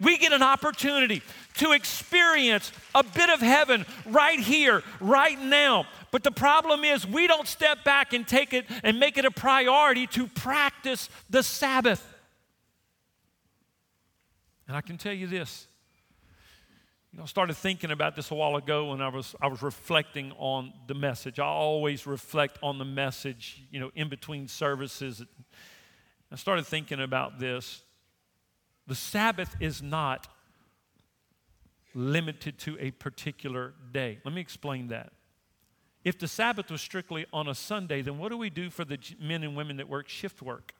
We 0.00 0.18
get 0.18 0.32
an 0.32 0.42
opportunity 0.42 1.22
to 1.58 1.72
experience 1.72 2.72
a 2.94 3.04
bit 3.04 3.30
of 3.30 3.40
heaven 3.40 3.84
right 4.06 4.40
here, 4.40 4.82
right 4.98 5.40
now. 5.40 5.84
But 6.10 6.24
the 6.24 6.30
problem 6.32 6.84
is, 6.84 7.06
we 7.06 7.26
don't 7.26 7.46
step 7.46 7.84
back 7.84 8.14
and 8.14 8.26
take 8.26 8.52
it 8.54 8.64
and 8.82 8.98
make 8.98 9.18
it 9.18 9.26
a 9.26 9.30
priority 9.30 10.06
to 10.08 10.26
practice 10.26 11.10
the 11.28 11.42
Sabbath. 11.42 12.04
And 14.66 14.76
I 14.76 14.80
can 14.80 14.96
tell 14.96 15.12
you 15.12 15.26
this 15.26 15.68
you 17.12 17.18
know, 17.18 17.24
I 17.24 17.26
started 17.26 17.56
thinking 17.56 17.90
about 17.90 18.14
this 18.14 18.30
a 18.30 18.34
while 18.34 18.54
ago 18.54 18.90
when 18.90 19.00
I 19.00 19.08
was, 19.08 19.34
I 19.40 19.48
was 19.48 19.62
reflecting 19.62 20.32
on 20.38 20.72
the 20.86 20.94
message. 20.94 21.40
I 21.40 21.46
always 21.46 22.06
reflect 22.06 22.58
on 22.62 22.78
the 22.78 22.84
message, 22.84 23.62
you 23.70 23.80
know, 23.80 23.90
in 23.96 24.08
between 24.08 24.46
services. 24.46 25.22
I 26.30 26.36
started 26.36 26.66
thinking 26.66 27.00
about 27.00 27.40
this. 27.40 27.82
The 28.86 28.94
Sabbath 28.94 29.56
is 29.58 29.82
not 29.82 30.28
limited 31.94 32.58
to 32.60 32.76
a 32.78 32.92
particular 32.92 33.74
day. 33.90 34.20
Let 34.24 34.32
me 34.32 34.40
explain 34.40 34.88
that. 34.88 35.12
If 36.04 36.18
the 36.18 36.28
Sabbath 36.28 36.70
was 36.70 36.80
strictly 36.80 37.26
on 37.32 37.48
a 37.48 37.54
Sunday, 37.54 38.02
then 38.02 38.18
what 38.18 38.30
do 38.30 38.38
we 38.38 38.50
do 38.50 38.70
for 38.70 38.84
the 38.84 38.98
men 39.20 39.42
and 39.42 39.56
women 39.56 39.78
that 39.78 39.88
work 39.88 40.08
shift 40.08 40.40
work? 40.40 40.74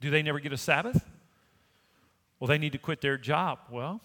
Do 0.00 0.10
they 0.10 0.22
never 0.22 0.40
get 0.40 0.52
a 0.52 0.58
Sabbath? 0.58 1.02
Well, 2.42 2.48
they 2.48 2.58
need 2.58 2.72
to 2.72 2.78
quit 2.78 3.00
their 3.00 3.16
job. 3.16 3.60
Well, 3.70 4.00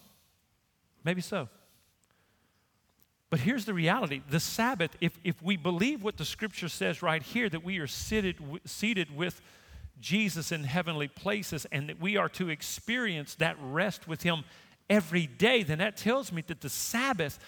maybe 1.03 1.21
so. 1.21 1.49
But 3.31 3.39
here's 3.39 3.65
the 3.65 3.73
reality 3.73 4.21
the 4.29 4.39
Sabbath, 4.39 4.95
if, 5.01 5.17
if 5.23 5.41
we 5.41 5.57
believe 5.57 6.03
what 6.03 6.17
the 6.17 6.23
scripture 6.23 6.69
says 6.69 7.01
right 7.01 7.23
here, 7.23 7.49
that 7.49 7.63
we 7.63 7.79
are 7.79 7.87
seated, 7.87 8.35
seated 8.63 9.17
with 9.17 9.41
Jesus 9.99 10.51
in 10.51 10.65
heavenly 10.65 11.07
places 11.07 11.65
and 11.71 11.89
that 11.89 11.99
we 11.99 12.15
are 12.15 12.29
to 12.29 12.49
experience 12.49 13.33
that 13.33 13.57
rest 13.59 14.07
with 14.07 14.21
Him 14.21 14.43
every 14.87 15.25
day, 15.25 15.63
then 15.63 15.79
that 15.79 15.97
tells 15.97 16.31
me 16.31 16.43
that 16.45 16.61
the 16.61 16.69
Sabbath 16.69 17.39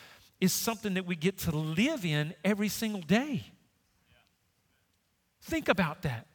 is 0.41 0.53
something 0.53 0.95
that 0.95 1.05
we 1.05 1.15
get 1.15 1.37
to 1.37 1.51
live 1.51 2.03
in 2.03 2.33
every 2.43 2.67
single 2.67 3.01
day. 3.01 3.45
Think 5.43 5.69
about 5.69 6.01
that. 6.01 6.25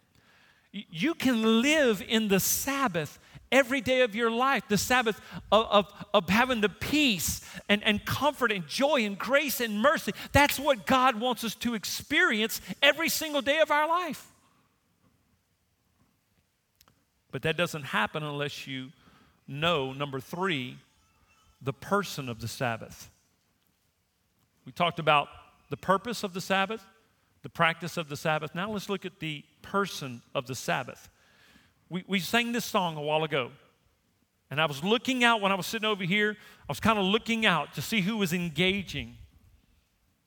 You 0.74 1.14
can 1.14 1.62
live 1.62 2.02
in 2.06 2.26
the 2.26 2.40
Sabbath 2.40 3.20
every 3.52 3.80
day 3.80 4.00
of 4.00 4.16
your 4.16 4.30
life, 4.30 4.64
the 4.68 4.76
Sabbath 4.76 5.20
of, 5.52 5.66
of, 5.70 6.06
of, 6.12 6.28
having 6.28 6.60
the 6.60 6.68
peace 6.68 7.40
and, 7.68 7.84
and 7.84 8.04
comfort 8.04 8.50
and 8.50 8.66
joy 8.66 9.04
and 9.04 9.16
grace 9.16 9.60
and 9.60 9.80
mercy. 9.80 10.12
That's 10.32 10.58
what 10.58 10.84
God 10.84 11.20
wants 11.20 11.44
us 11.44 11.54
to 11.56 11.74
experience 11.74 12.60
every 12.82 13.08
single 13.08 13.40
day 13.40 13.60
of 13.60 13.70
our 13.70 13.86
life. 13.86 14.26
But 17.30 17.42
that 17.42 17.56
doesn't 17.56 17.84
happen 17.84 18.24
unless 18.24 18.66
you 18.66 18.90
know, 19.46 19.92
number 19.92 20.18
three, 20.18 20.78
the 21.62 21.72
person 21.72 22.28
of 22.28 22.40
the 22.40 22.48
Sabbath. 22.48 23.10
We 24.66 24.72
talked 24.72 24.98
about 24.98 25.28
the 25.70 25.76
purpose 25.76 26.24
of 26.24 26.34
the 26.34 26.40
Sabbath, 26.40 26.84
the 27.44 27.48
practice 27.50 27.98
of 27.98 28.08
the 28.08 28.16
Sabbath. 28.16 28.54
Now 28.54 28.70
let's 28.70 28.88
look 28.88 29.04
at 29.04 29.20
the 29.20 29.44
person 29.60 30.22
of 30.34 30.46
the 30.46 30.54
Sabbath. 30.54 31.10
We, 31.90 32.02
we 32.08 32.18
sang 32.18 32.52
this 32.52 32.64
song 32.64 32.96
a 32.96 33.02
while 33.02 33.22
ago. 33.22 33.50
And 34.50 34.60
I 34.60 34.64
was 34.64 34.82
looking 34.82 35.24
out 35.24 35.42
when 35.42 35.52
I 35.52 35.54
was 35.54 35.66
sitting 35.66 35.86
over 35.86 36.04
here, 36.04 36.36
I 36.62 36.66
was 36.68 36.80
kind 36.80 36.98
of 36.98 37.04
looking 37.04 37.44
out 37.44 37.74
to 37.74 37.82
see 37.82 38.00
who 38.00 38.16
was 38.16 38.32
engaging. 38.32 39.16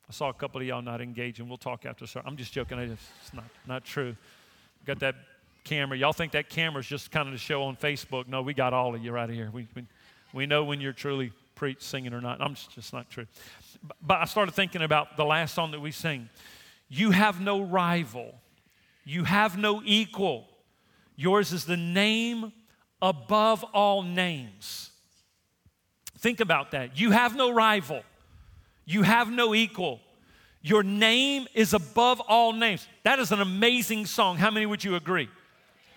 I 0.08 0.14
saw 0.14 0.30
a 0.30 0.34
couple 0.34 0.62
of 0.62 0.68
y'all 0.68 0.84
not 0.84 1.02
engaging. 1.02 1.48
We'll 1.48 1.58
talk 1.58 1.88
after. 1.88 2.06
Sorry. 2.06 2.24
I'm 2.26 2.38
just 2.38 2.54
joking. 2.54 2.78
It's 2.78 3.34
not, 3.34 3.46
not 3.68 3.84
true. 3.84 4.16
Got 4.86 5.00
that 5.00 5.16
camera. 5.64 5.98
Y'all 5.98 6.14
think 6.14 6.34
that 6.34 6.50
camera's 6.50 6.86
just 6.86 7.10
kind 7.10 7.28
of 7.28 7.34
to 7.34 7.40
show 7.40 7.64
on 7.64 7.76
Facebook. 7.78 8.28
No, 8.28 8.44
we 8.44 8.54
got 8.54 8.74
all 8.74 8.94
of 8.94 9.04
you 9.04 9.12
right 9.12 9.30
here. 9.30 9.50
We, 9.52 9.68
we, 9.76 9.86
we 10.34 10.46
know 10.46 10.64
when 10.66 10.80
you're 10.82 10.94
truly 10.94 11.32
preach, 11.56 11.82
singing 11.82 12.14
or 12.14 12.22
not. 12.22 12.42
I'm 12.42 12.54
just, 12.54 12.72
just 12.76 12.94
not 12.94 13.10
true. 13.10 13.26
But, 13.84 13.98
but 14.02 14.18
I 14.20 14.26
started 14.26 14.54
thinking 14.54 14.84
about 14.84 15.18
the 15.18 15.26
last 15.26 15.56
song 15.56 15.72
that 15.72 15.80
we 15.80 15.92
sing. 15.92 16.30
You 16.90 17.12
have 17.12 17.42
no 17.42 17.62
rival. 17.62 18.34
You 19.04 19.24
have 19.24 19.58
no 19.58 19.82
equal. 19.86 20.48
Yours 21.16 21.52
is 21.52 21.66
the 21.66 21.78
name 21.78 22.52
above 23.02 23.64
all 23.74 24.04
names. 24.04 24.92
Think 26.20 26.40
about 26.40 26.72
that. 26.72 27.00
You 27.00 27.12
have 27.12 27.36
no 27.36 27.52
rival, 27.52 28.04
you 28.86 29.04
have 29.04 29.32
no 29.32 29.56
equal. 29.56 30.02
Your 30.62 30.84
name 30.84 31.48
is 31.54 31.74
above 31.74 32.20
all 32.20 32.52
names. 32.52 32.86
That 33.04 33.20
is 33.20 33.32
an 33.32 33.40
amazing 33.40 34.06
song. 34.06 34.36
How 34.38 34.52
many 34.52 34.66
would 34.66 34.84
you 34.84 34.96
agree? 34.96 35.30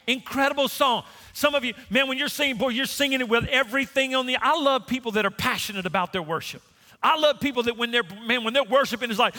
Incredible 0.07 0.68
song. 0.68 1.03
Some 1.33 1.57
of 1.57 1.64
you, 1.64 1.74
man, 1.88 2.07
when 2.07 2.18
you're 2.18 2.29
singing, 2.29 2.57
boy, 2.57 2.68
you're 2.68 2.87
singing 2.87 3.20
it 3.20 3.29
with 3.29 3.46
everything 3.46 4.14
on 4.14 4.26
the. 4.26 4.37
I 4.37 4.61
love 4.61 4.87
people 4.87 5.12
that 5.12 5.26
are 5.26 5.31
passionate 5.31 5.87
about 5.87 6.12
their 6.12 6.22
worship. 6.22 6.62
I 7.03 7.18
love 7.18 7.40
people 7.40 7.64
that 7.64 7.76
when 7.76 7.90
they're, 7.90 8.05
man, 8.26 8.44
when 8.44 8.53
they're 8.55 8.62
worshiping, 8.62 9.11
it's 9.11 9.18
like. 9.18 9.35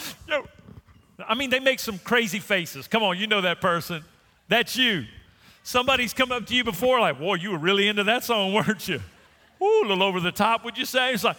I 1.28 1.36
mean, 1.36 1.50
they 1.50 1.60
make 1.60 1.80
some 1.80 2.00
crazy 2.00 2.40
faces. 2.40 2.88
Come 2.88 3.04
on, 3.04 3.18
you 3.18 3.28
know 3.28 3.42
that 3.42 3.62
person. 3.62 4.04
That's 4.48 4.76
you. 4.76 5.06
Somebody's 5.64 6.14
come 6.14 6.32
up 6.32 6.46
to 6.48 6.56
you 6.56 6.64
before, 6.64 7.00
like, 7.00 7.20
boy, 7.20 7.36
you 7.36 7.52
were 7.52 7.58
really 7.58 7.88
into 7.88 8.04
that 8.06 8.24
song, 8.24 8.54
weren't 8.54 8.88
you? 8.88 9.00
Ooh, 9.62 9.82
a 9.84 9.88
little 9.88 10.04
over 10.04 10.20
the 10.20 10.32
top, 10.32 10.66
would 10.66 10.78
you 10.78 10.86
say? 10.86 11.14
It's 11.14 11.24
like, 11.24 11.38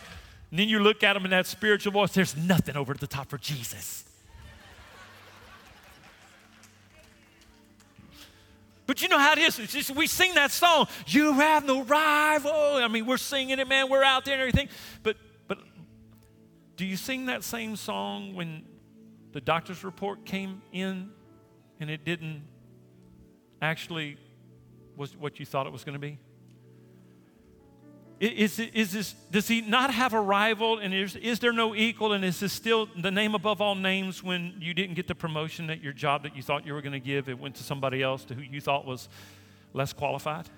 and 0.51 0.59
then 0.59 0.69
you 0.69 0.79
look 0.81 1.03
at 1.03 1.15
them 1.15 1.25
in 1.25 1.31
that 1.31 1.47
spiritual 1.47 1.93
voice, 1.93 2.13
there's 2.13 2.37
nothing 2.37 2.77
over 2.77 2.95
the 2.95 3.07
top 3.07 3.29
for 3.29 3.39
Jesus. 3.39 4.05
But 8.87 9.01
you 9.01 9.09
know 9.09 9.19
how 9.19 9.33
it 9.33 9.39
is. 9.39 9.57
Just, 9.57 9.93
we 9.93 10.07
sing 10.07 10.35
that 10.35 10.51
song, 10.51 10.87
You 11.07 11.33
Have 11.33 11.65
No 11.65 11.83
Rival. 11.83 12.53
I 12.53 12.89
mean, 12.89 13.07
we're 13.07 13.17
singing 13.17 13.59
it, 13.59 13.67
man. 13.67 13.89
We're 13.89 14.03
out 14.03 14.25
there 14.25 14.35
and 14.35 14.41
everything. 14.41 14.69
But, 15.03 15.17
but 15.49 15.59
do 16.77 16.85
you 16.85 16.97
sing 16.97 17.27
that 17.27 17.45
same 17.45 17.77
song 17.77 18.35
when 18.35 18.65
the 19.33 19.41
doctor's 19.41 19.85
report 19.85 20.25
came 20.25 20.63
in 20.73 21.11
and 21.81 21.91
it 21.91 22.05
didn't 22.05 22.43
actually 23.61 24.17
was 24.97 25.17
what 25.17 25.41
you 25.41 25.47
thought 25.47 25.67
it 25.67 25.73
was 25.73 25.85
going 25.85 25.95
to 25.95 25.99
be? 25.99 26.19
Is, 28.21 28.61
is 28.61 28.93
this, 28.93 29.15
does 29.33 29.49
he 29.49 29.63
not 29.63 29.93
have 29.93 30.13
a 30.13 30.21
rival? 30.21 30.79
And 30.79 30.95
is, 30.95 31.17
is 31.17 31.41
there 31.41 31.53
no 31.53 31.75
equal? 31.75 32.13
And 32.13 32.25
is 32.25 32.39
this 32.39 32.53
still 32.53 32.89
the 32.97 33.11
name 33.11 33.35
above 33.35 33.61
all 33.61 33.75
names 33.75 34.23
when 34.23 34.55
you 34.61 34.75
didn't 34.75 34.95
get 34.95 35.09
the 35.09 35.15
promotion 35.15 35.71
at 35.71 35.83
your 35.83 35.93
job 35.93 36.23
that 36.23 36.37
you 36.37 36.43
thought 36.43 36.65
you 36.65 36.73
were 36.73 36.83
going 36.83 36.93
to 36.93 37.01
give? 37.01 37.29
It 37.29 37.37
went 37.37 37.57
to 37.57 37.65
somebody 37.65 38.01
else 38.01 38.25
to 38.27 38.35
who 38.35 38.43
you 38.43 38.61
thought 38.61 38.87
was 38.87 39.09
less 39.73 39.93
qualified? 39.93 40.49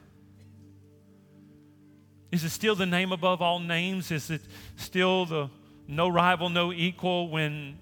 Is 2.32 2.44
it 2.44 2.50
still 2.50 2.74
the 2.74 2.84
name 2.84 3.12
above 3.12 3.40
all 3.40 3.60
names? 3.60 4.10
Is 4.10 4.28
it 4.28 4.42
still 4.76 5.24
the 5.24 5.48
no 5.86 6.08
rival, 6.08 6.50
no 6.50 6.72
equal 6.72 7.30
when 7.30 7.78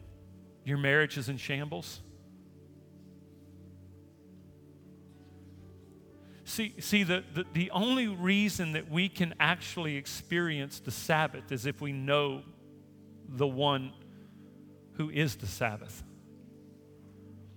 your 0.65 0.79
marriage 0.79 1.19
is 1.19 1.29
in 1.29 1.37
shambles? 1.37 2.01
See, 6.45 6.75
see 6.81 7.03
the, 7.03 7.25
the, 7.33 7.47
the 7.55 7.71
only 7.71 8.09
reason 8.09 8.73
that 8.73 8.91
we 8.91 9.09
can 9.09 9.33
actually 9.41 9.97
experience 9.97 10.81
the 10.81 10.91
Sabbath 10.91 11.51
is 11.51 11.65
if 11.65 11.81
we 11.81 11.93
know 11.93 12.43
the 13.27 13.47
one 13.47 13.93
who 14.99 15.09
is 15.09 15.37
the 15.37 15.47
Sabbath. 15.47 16.03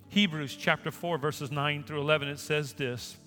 Hebrews 0.08 0.56
chapter 0.56 0.92
4, 0.92 1.18
verses 1.18 1.52
9 1.52 1.84
through 1.84 2.00
11, 2.00 2.30
it 2.30 2.40
says 2.40 2.72
this 2.72 3.18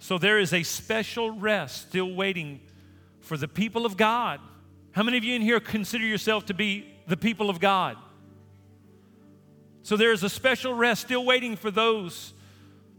So 0.00 0.18
there 0.18 0.40
is 0.40 0.52
a 0.52 0.64
special 0.64 1.30
rest 1.30 1.88
still 1.88 2.12
waiting 2.12 2.60
for 3.20 3.36
the 3.36 3.46
people 3.46 3.86
of 3.86 3.96
God. 3.96 4.40
How 4.90 5.04
many 5.04 5.16
of 5.16 5.22
you 5.22 5.36
in 5.36 5.42
here 5.42 5.60
consider 5.60 6.04
yourself 6.04 6.46
to 6.46 6.54
be 6.54 6.92
the 7.06 7.16
people 7.16 7.50
of 7.50 7.60
God? 7.60 7.96
So 9.88 9.96
there 9.96 10.12
is 10.12 10.22
a 10.22 10.28
special 10.28 10.74
rest 10.74 11.00
still 11.00 11.24
waiting 11.24 11.56
for 11.56 11.70
those 11.70 12.34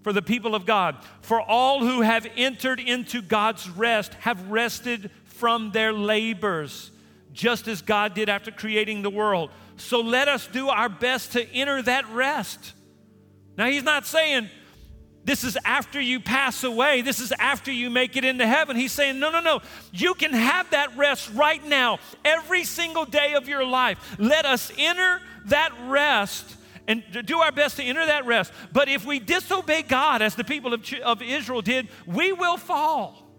for 0.02 0.12
the 0.12 0.24
people 0.24 0.56
of 0.56 0.66
God. 0.66 0.98
For 1.22 1.40
all 1.40 1.82
who 1.86 2.02
have 2.02 2.26
entered 2.36 2.80
into 2.80 3.22
God's 3.22 3.70
rest 3.70 4.16
have 4.16 4.50
rested 4.50 5.12
from 5.26 5.70
their 5.70 5.94
labors, 5.94 6.90
just 7.32 7.68
as 7.68 7.84
God 7.84 8.16
did 8.16 8.28
after 8.28 8.50
creating 8.50 9.04
the 9.04 9.12
world. 9.12 9.52
So 9.78 10.00
let 10.00 10.28
us 10.28 10.48
do 10.48 10.70
our 10.70 10.90
best 10.90 11.34
to 11.34 11.48
enter 11.54 11.80
that 11.84 12.10
rest. 12.10 12.74
Now, 13.56 13.68
he's 13.68 13.84
not 13.84 14.08
saying 14.08 14.50
this 15.24 15.44
is 15.44 15.60
after 15.64 16.02
you 16.02 16.20
pass 16.20 16.64
away, 16.64 17.04
this 17.04 17.20
is 17.20 17.32
after 17.38 17.72
you 17.72 17.92
make 17.92 18.16
it 18.16 18.26
into 18.26 18.48
heaven. 18.48 18.76
He's 18.76 18.94
saying, 18.94 19.20
no, 19.20 19.30
no, 19.30 19.42
no. 19.42 19.62
You 19.94 20.16
can 20.16 20.34
have 20.34 20.72
that 20.72 20.98
rest 20.98 21.30
right 21.36 21.64
now, 21.64 22.00
every 22.26 22.64
single 22.64 23.06
day 23.06 23.36
of 23.36 23.48
your 23.48 23.64
life. 23.64 24.16
Let 24.18 24.48
us 24.48 24.72
enter 24.76 25.22
that 25.46 25.72
rest 25.86 26.56
and 26.90 27.04
do 27.26 27.38
our 27.38 27.52
best 27.52 27.78
to 27.78 27.84
enter 27.84 28.04
that 28.04 28.26
rest. 28.26 28.52
But 28.74 28.90
if 28.90 29.06
we 29.06 29.20
disobey 29.20 29.84
God, 29.84 30.24
as 30.24 30.34
the 30.34 30.44
people 30.44 30.74
of, 30.74 30.84
of 31.04 31.22
Israel 31.22 31.62
did, 31.62 31.88
we 32.08 32.34
will 32.34 32.58
fall. 32.58 33.30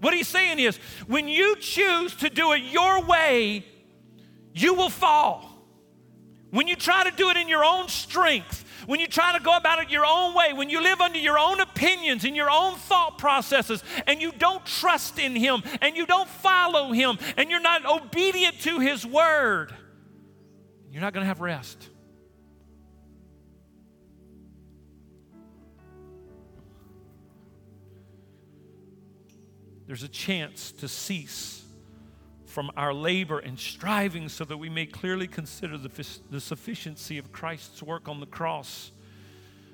What 0.00 0.12
he's 0.12 0.28
saying 0.28 0.58
is, 0.58 0.76
when 1.06 1.26
you 1.26 1.56
choose 1.56 2.14
to 2.16 2.28
do 2.28 2.52
it 2.52 2.62
your 2.62 3.02
way, 3.06 3.64
you 4.52 4.74
will 4.74 4.90
fall. 4.90 5.50
When 6.50 6.68
you 6.68 6.76
try 6.76 7.04
to 7.04 7.10
do 7.10 7.30
it 7.30 7.38
in 7.38 7.48
your 7.48 7.64
own 7.64 7.88
strength, 7.88 8.66
when 8.86 9.00
you 9.00 9.06
try 9.06 9.36
to 9.36 9.42
go 9.42 9.56
about 9.56 9.82
it 9.82 9.88
your 9.88 10.04
own 10.04 10.34
way, 10.34 10.52
when 10.52 10.68
you 10.68 10.82
live 10.82 11.00
under 11.00 11.18
your 11.18 11.38
own 11.38 11.60
opinions 11.60 12.24
and 12.24 12.36
your 12.36 12.50
own 12.50 12.76
thought 12.76 13.16
processes, 13.16 13.82
and 14.06 14.20
you 14.20 14.30
don't 14.30 14.64
trust 14.66 15.18
in 15.18 15.34
Him, 15.34 15.62
and 15.80 15.96
you 15.96 16.04
don't 16.04 16.28
follow 16.28 16.92
Him, 16.92 17.16
and 17.38 17.48
you're 17.48 17.60
not 17.60 17.86
obedient 17.86 18.60
to 18.60 18.78
His 18.78 19.06
word, 19.06 19.74
you're 20.90 21.00
not 21.00 21.14
going 21.14 21.22
to 21.22 21.28
have 21.28 21.40
rest. 21.40 21.88
There's 29.86 30.02
a 30.02 30.08
chance 30.08 30.72
to 30.72 30.88
cease 30.88 31.62
from 32.46 32.70
our 32.76 32.94
labor 32.94 33.40
and 33.40 33.58
striving 33.58 34.28
so 34.28 34.44
that 34.44 34.56
we 34.56 34.68
may 34.68 34.86
clearly 34.86 35.26
consider 35.26 35.76
the, 35.76 35.90
the 36.30 36.40
sufficiency 36.40 37.18
of 37.18 37.32
Christ's 37.32 37.82
work 37.82 38.08
on 38.08 38.20
the 38.20 38.26
cross. 38.26 38.92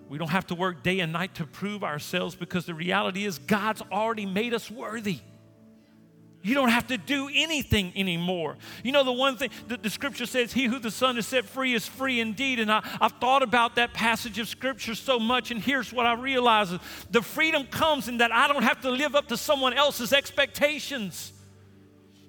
We 0.09 0.19
don't 0.19 0.31
have 0.31 0.47
to 0.49 0.55
work 0.55 0.83
day 0.83 1.01
and 1.01 1.13
night 1.13 1.35
to 1.37 1.45
prove 1.45 1.85
ourselves 1.85 2.35
because 2.35 2.67
the 2.67 2.75
reality 2.75 3.25
is 3.25 3.39
God's 3.39 3.83
already 3.93 4.27
made 4.27 4.55
us 4.55 4.71
worthy. 4.71 5.21
You 6.43 6.55
don't 6.55 6.71
have 6.71 6.87
to 6.87 6.97
do 6.97 7.29
anything 7.33 7.93
anymore. 7.95 8.57
You 8.83 8.93
know, 8.93 9.05
the 9.05 9.13
one 9.13 9.37
thing 9.37 9.51
that 9.69 9.83
the 9.83 9.91
scripture 9.91 10.25
says, 10.25 10.53
He 10.53 10.65
who 10.65 10.79
the 10.79 10.91
Son 10.91 11.17
has 11.17 11.27
set 11.27 11.45
free 11.45 11.75
is 11.75 11.87
free 11.87 12.19
indeed. 12.19 12.61
And 12.61 12.73
I, 12.73 12.83
have 13.01 13.13
thought 13.21 13.43
about 13.43 13.77
that 13.77 13.93
passage 13.93 14.39
of 14.39 14.49
scripture 14.49 14.95
so 14.95 15.19
much, 15.19 15.51
and 15.51 15.61
here's 15.61 15.93
what 15.93 16.07
I 16.07 16.15
realize 16.15 16.73
the 17.11 17.23
freedom 17.23 17.67
comes 17.67 18.09
in 18.09 18.19
that 18.19 18.33
I 18.33 18.49
don't 18.49 18.63
have 18.63 18.81
to 18.83 18.91
live 18.91 19.15
up 19.15 19.29
to 19.29 19.37
someone 19.37 19.75
else's 19.75 20.15
expectations. 20.15 21.33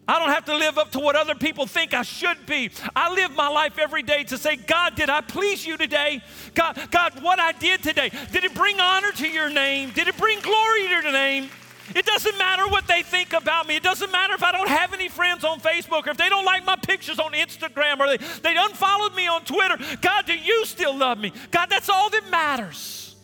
I 0.08 0.19
don't 0.19 0.30
have 0.30 0.45
to 0.45 0.58
live 0.58 0.78
up 0.78 0.91
to 0.91 1.00
what 1.00 1.15
other 1.15 1.36
people 1.36 1.65
think 1.65 1.93
I 1.93 2.02
should 2.02 2.45
be. 2.45 2.69
I 2.93 3.13
live 3.13 3.32
my 3.32 3.47
life 3.47 3.78
every 3.78 4.04
day 4.04 4.26
to 4.26 4.38
say, 4.38 4.58
God, 4.58 4.95
did 4.95 5.10
I 5.10 5.21
please 5.21 5.65
you 5.65 5.78
today? 5.78 6.21
God, 6.54 6.78
God, 6.91 7.24
what 7.24 7.39
I 7.39 7.54
did 7.54 7.82
today, 7.82 8.12
did 8.34 8.43
it 8.43 8.54
bring 8.54 8.78
honor 8.82 9.12
to 9.13 9.28
your 9.28 9.50
name? 9.50 9.91
Did 9.91 10.10
it 10.10 10.17
bring 10.17 10.39
glory 10.41 10.84
to 10.84 10.89
your 10.89 11.12
name? 11.13 11.50
It 11.95 12.05
doesn't 12.05 12.37
matter 12.37 12.67
what 12.67 12.87
they 12.87 13.03
think 13.03 13.33
about 13.33 13.67
me. 13.67 13.75
It 13.75 13.83
doesn't 13.83 14.11
matter 14.11 14.33
if 14.33 14.43
I 14.43 14.51
don't 14.51 14.69
have 14.69 14.93
any 14.93 15.09
friends 15.09 15.43
on 15.43 15.59
Facebook 15.59 16.07
or 16.07 16.11
if 16.11 16.17
they 16.17 16.29
don't 16.29 16.45
like 16.45 16.65
my 16.65 16.75
pictures 16.75 17.19
on 17.19 17.33
Instagram 17.33 17.99
or 17.99 18.07
they, 18.07 18.17
they 18.41 18.55
unfollowed 18.57 19.15
me 19.15 19.27
on 19.27 19.43
Twitter. 19.43 19.77
God, 20.01 20.25
do 20.25 20.33
you 20.33 20.65
still 20.65 20.95
love 20.95 21.17
me? 21.17 21.33
God, 21.51 21.67
that's 21.69 21.89
all 21.89 22.09
that 22.09 22.29
matters. 22.29 23.15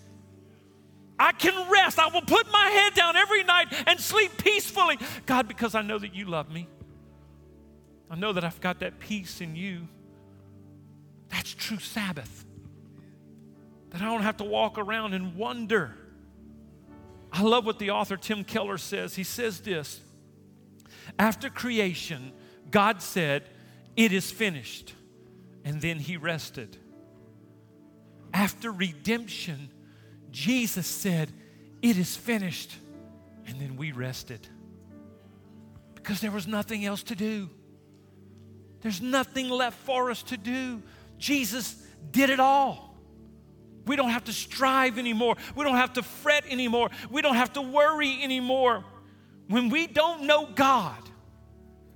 I 1.19 1.31
can 1.31 1.69
rest. 1.71 1.99
I 1.99 2.07
will 2.09 2.21
put 2.21 2.51
my 2.51 2.67
head 2.67 2.93
down 2.93 3.15
every 3.15 3.43
night 3.43 3.67
and 3.87 3.99
sleep 3.99 4.37
peacefully. 4.37 4.97
God, 5.25 5.47
because 5.47 5.73
I 5.73 5.81
know 5.81 5.97
that 5.97 6.13
you 6.13 6.25
love 6.25 6.51
me. 6.51 6.67
I 8.09 8.15
know 8.15 8.33
that 8.33 8.43
I've 8.43 8.61
got 8.61 8.79
that 8.79 8.99
peace 8.99 9.41
in 9.41 9.55
you. 9.55 9.87
That's 11.29 11.53
true 11.53 11.79
Sabbath. 11.79 12.45
That 13.89 14.01
I 14.01 14.05
don't 14.05 14.21
have 14.21 14.37
to 14.37 14.43
walk 14.43 14.77
around 14.77 15.13
and 15.13 15.35
wonder 15.35 15.95
I 17.31 17.41
love 17.41 17.65
what 17.65 17.79
the 17.79 17.91
author 17.91 18.17
Tim 18.17 18.43
Keller 18.43 18.77
says. 18.77 19.15
He 19.15 19.23
says 19.23 19.59
this 19.61 20.01
After 21.19 21.49
creation, 21.49 22.31
God 22.71 23.01
said, 23.01 23.43
It 23.95 24.11
is 24.11 24.31
finished. 24.31 24.93
And 25.63 25.81
then 25.81 25.99
he 25.99 26.15
rested. 26.15 26.77
After 28.33 28.71
redemption, 28.71 29.69
Jesus 30.31 30.87
said, 30.87 31.31
It 31.81 31.97
is 31.97 32.15
finished. 32.15 32.75
And 33.47 33.59
then 33.59 33.75
we 33.77 33.91
rested. 33.91 34.47
Because 35.95 36.21
there 36.21 36.31
was 36.31 36.47
nothing 36.47 36.85
else 36.85 37.03
to 37.03 37.15
do. 37.15 37.49
There's 38.81 39.01
nothing 39.01 39.49
left 39.49 39.77
for 39.79 40.11
us 40.11 40.23
to 40.23 40.37
do. 40.37 40.81
Jesus 41.17 41.75
did 42.11 42.29
it 42.29 42.39
all. 42.39 42.86
We 43.87 43.95
don't 43.95 44.09
have 44.09 44.25
to 44.25 44.33
strive 44.33 44.97
anymore. 44.97 45.35
We 45.55 45.63
don't 45.63 45.77
have 45.77 45.93
to 45.93 46.03
fret 46.03 46.43
anymore. 46.49 46.89
We 47.09 47.21
don't 47.21 47.35
have 47.35 47.53
to 47.53 47.61
worry 47.61 48.21
anymore. 48.21 48.83
When 49.47 49.69
we 49.69 49.87
don't 49.87 50.23
know 50.23 50.45
God 50.45 51.01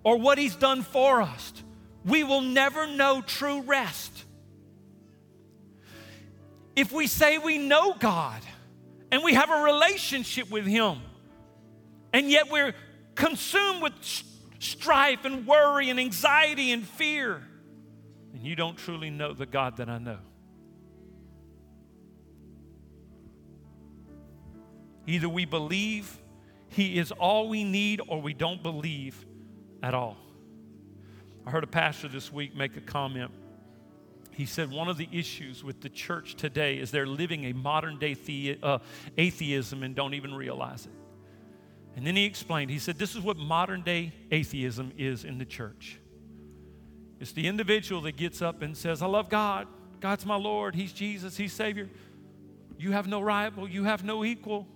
or 0.04 0.18
what 0.18 0.38
He's 0.38 0.56
done 0.56 0.84
for 0.84 1.22
us, 1.22 1.54
we 2.06 2.24
will 2.24 2.42
never 2.42 2.88
know 2.88 3.22
true 3.22 3.62
rest. 3.62 4.26
If 6.76 6.92
we 6.92 7.08
say 7.08 7.38
we 7.38 7.58
know 7.58 7.94
God 7.94 8.42
and 9.12 9.24
we 9.24 9.34
have 9.34 9.52
a 9.52 9.62
relationship 9.64 10.50
with 10.50 10.66
Him, 10.66 11.02
and 12.14 12.30
yet 12.30 12.50
we're 12.50 12.74
consumed 13.16 13.84
with 13.84 13.94
strife 14.60 15.26
and 15.26 15.46
worry 15.46 15.90
and 15.90 16.00
anxiety 16.00 16.72
and 16.72 16.88
fear, 16.88 17.42
then 18.34 18.44
you 18.44 18.56
don't 18.56 18.78
truly 18.78 19.10
know 19.10 19.34
the 19.34 19.46
God 19.46 19.78
that 19.78 19.90
I 19.90 19.98
know. 19.98 20.20
Either 25.08 25.30
we 25.30 25.46
believe 25.46 26.18
He 26.70 26.98
is 26.98 27.12
all 27.12 27.50
we 27.50 27.64
need 27.64 28.02
or 28.08 28.22
we 28.22 28.34
don't 28.34 28.62
believe 28.62 29.26
at 29.84 29.94
all. 29.94 30.18
I 31.46 31.52
heard 31.52 31.64
a 31.64 31.68
pastor 31.68 32.08
this 32.08 32.32
week 32.32 32.56
make 32.56 32.78
a 32.78 32.82
comment. 32.82 33.32
He 34.32 34.46
said 34.46 34.72
one 34.72 34.88
of 34.88 34.98
the 34.98 35.10
issues 35.12 35.64
with 35.64 35.82
the 35.82 35.90
church 35.90 36.36
today 36.36 36.78
is 36.78 36.92
they're 36.92 37.08
living 37.08 37.46
a 37.46 37.54
modern 37.54 38.00
day 38.00 38.14
the, 38.14 38.58
uh, 38.62 38.78
atheism 39.18 39.84
and 39.84 39.96
don't 39.96 40.14
even 40.14 40.34
realize 40.34 40.86
it. 40.86 40.92
And 41.96 42.08
then 42.08 42.16
he 42.16 42.26
explained, 42.26 42.72
he 42.72 42.80
said, 42.80 42.98
This 42.98 43.16
is 43.16 43.22
what 43.22 43.38
modern 43.38 43.82
day 43.82 44.14
atheism 44.32 44.94
is 44.98 45.26
in 45.26 45.38
the 45.38 45.46
church. 45.46 46.00
It's 47.20 47.34
the 47.34 47.48
individual 47.48 48.02
that 48.02 48.16
gets 48.16 48.42
up 48.42 48.62
and 48.62 48.76
says, 48.76 49.02
I 49.02 49.08
love 49.08 49.30
God. 49.30 49.68
God's 50.00 50.26
my 50.26 50.38
Lord. 50.38 50.74
He's 50.74 50.94
Jesus. 50.94 51.38
He's 51.38 51.54
Savior. 51.54 51.90
You 52.80 52.94
have 52.94 53.08
no 53.08 53.22
rival. 53.22 53.68
You 53.70 53.84
have 53.84 54.04
no 54.04 54.24
equal 54.24 54.68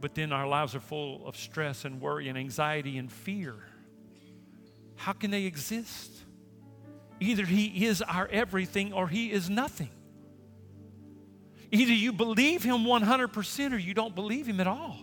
but 0.00 0.14
then 0.14 0.32
our 0.32 0.46
lives 0.46 0.74
are 0.74 0.80
full 0.80 1.26
of 1.26 1.36
stress 1.36 1.84
and 1.84 2.00
worry 2.00 2.28
and 2.28 2.38
anxiety 2.38 2.98
and 2.98 3.12
fear. 3.12 3.54
How 4.96 5.12
can 5.12 5.30
they 5.30 5.44
exist? 5.44 6.10
Either 7.20 7.44
He 7.44 7.86
is 7.86 8.02
our 8.02 8.28
everything 8.28 8.92
or 8.92 9.08
He 9.08 9.30
is 9.30 9.50
nothing. 9.50 9.90
Either 11.70 11.92
you 11.92 12.12
believe 12.12 12.62
Him 12.62 12.84
100% 12.84 13.72
or 13.72 13.78
you 13.78 13.94
don't 13.94 14.14
believe 14.14 14.46
Him 14.46 14.60
at 14.60 14.66
all. 14.66 14.98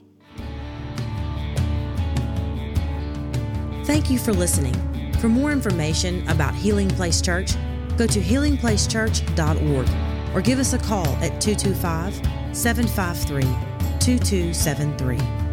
Thank 3.86 4.10
you 4.10 4.20
for 4.20 4.34
listening. 4.34 4.76
For 5.20 5.30
more 5.30 5.52
information 5.52 6.28
about 6.30 6.54
Healing 6.54 6.89
Place 6.89 7.22
Church, 7.22 7.54
go 7.98 8.06
to 8.06 8.20
healingplacechurch.org 8.20 10.36
or 10.36 10.41
give 10.41 10.60
us 10.60 10.74
a 10.74 10.78
call 10.78 11.08
at 11.18 11.39
225 11.39 12.56
753 12.56 13.66
2273. 14.08 15.47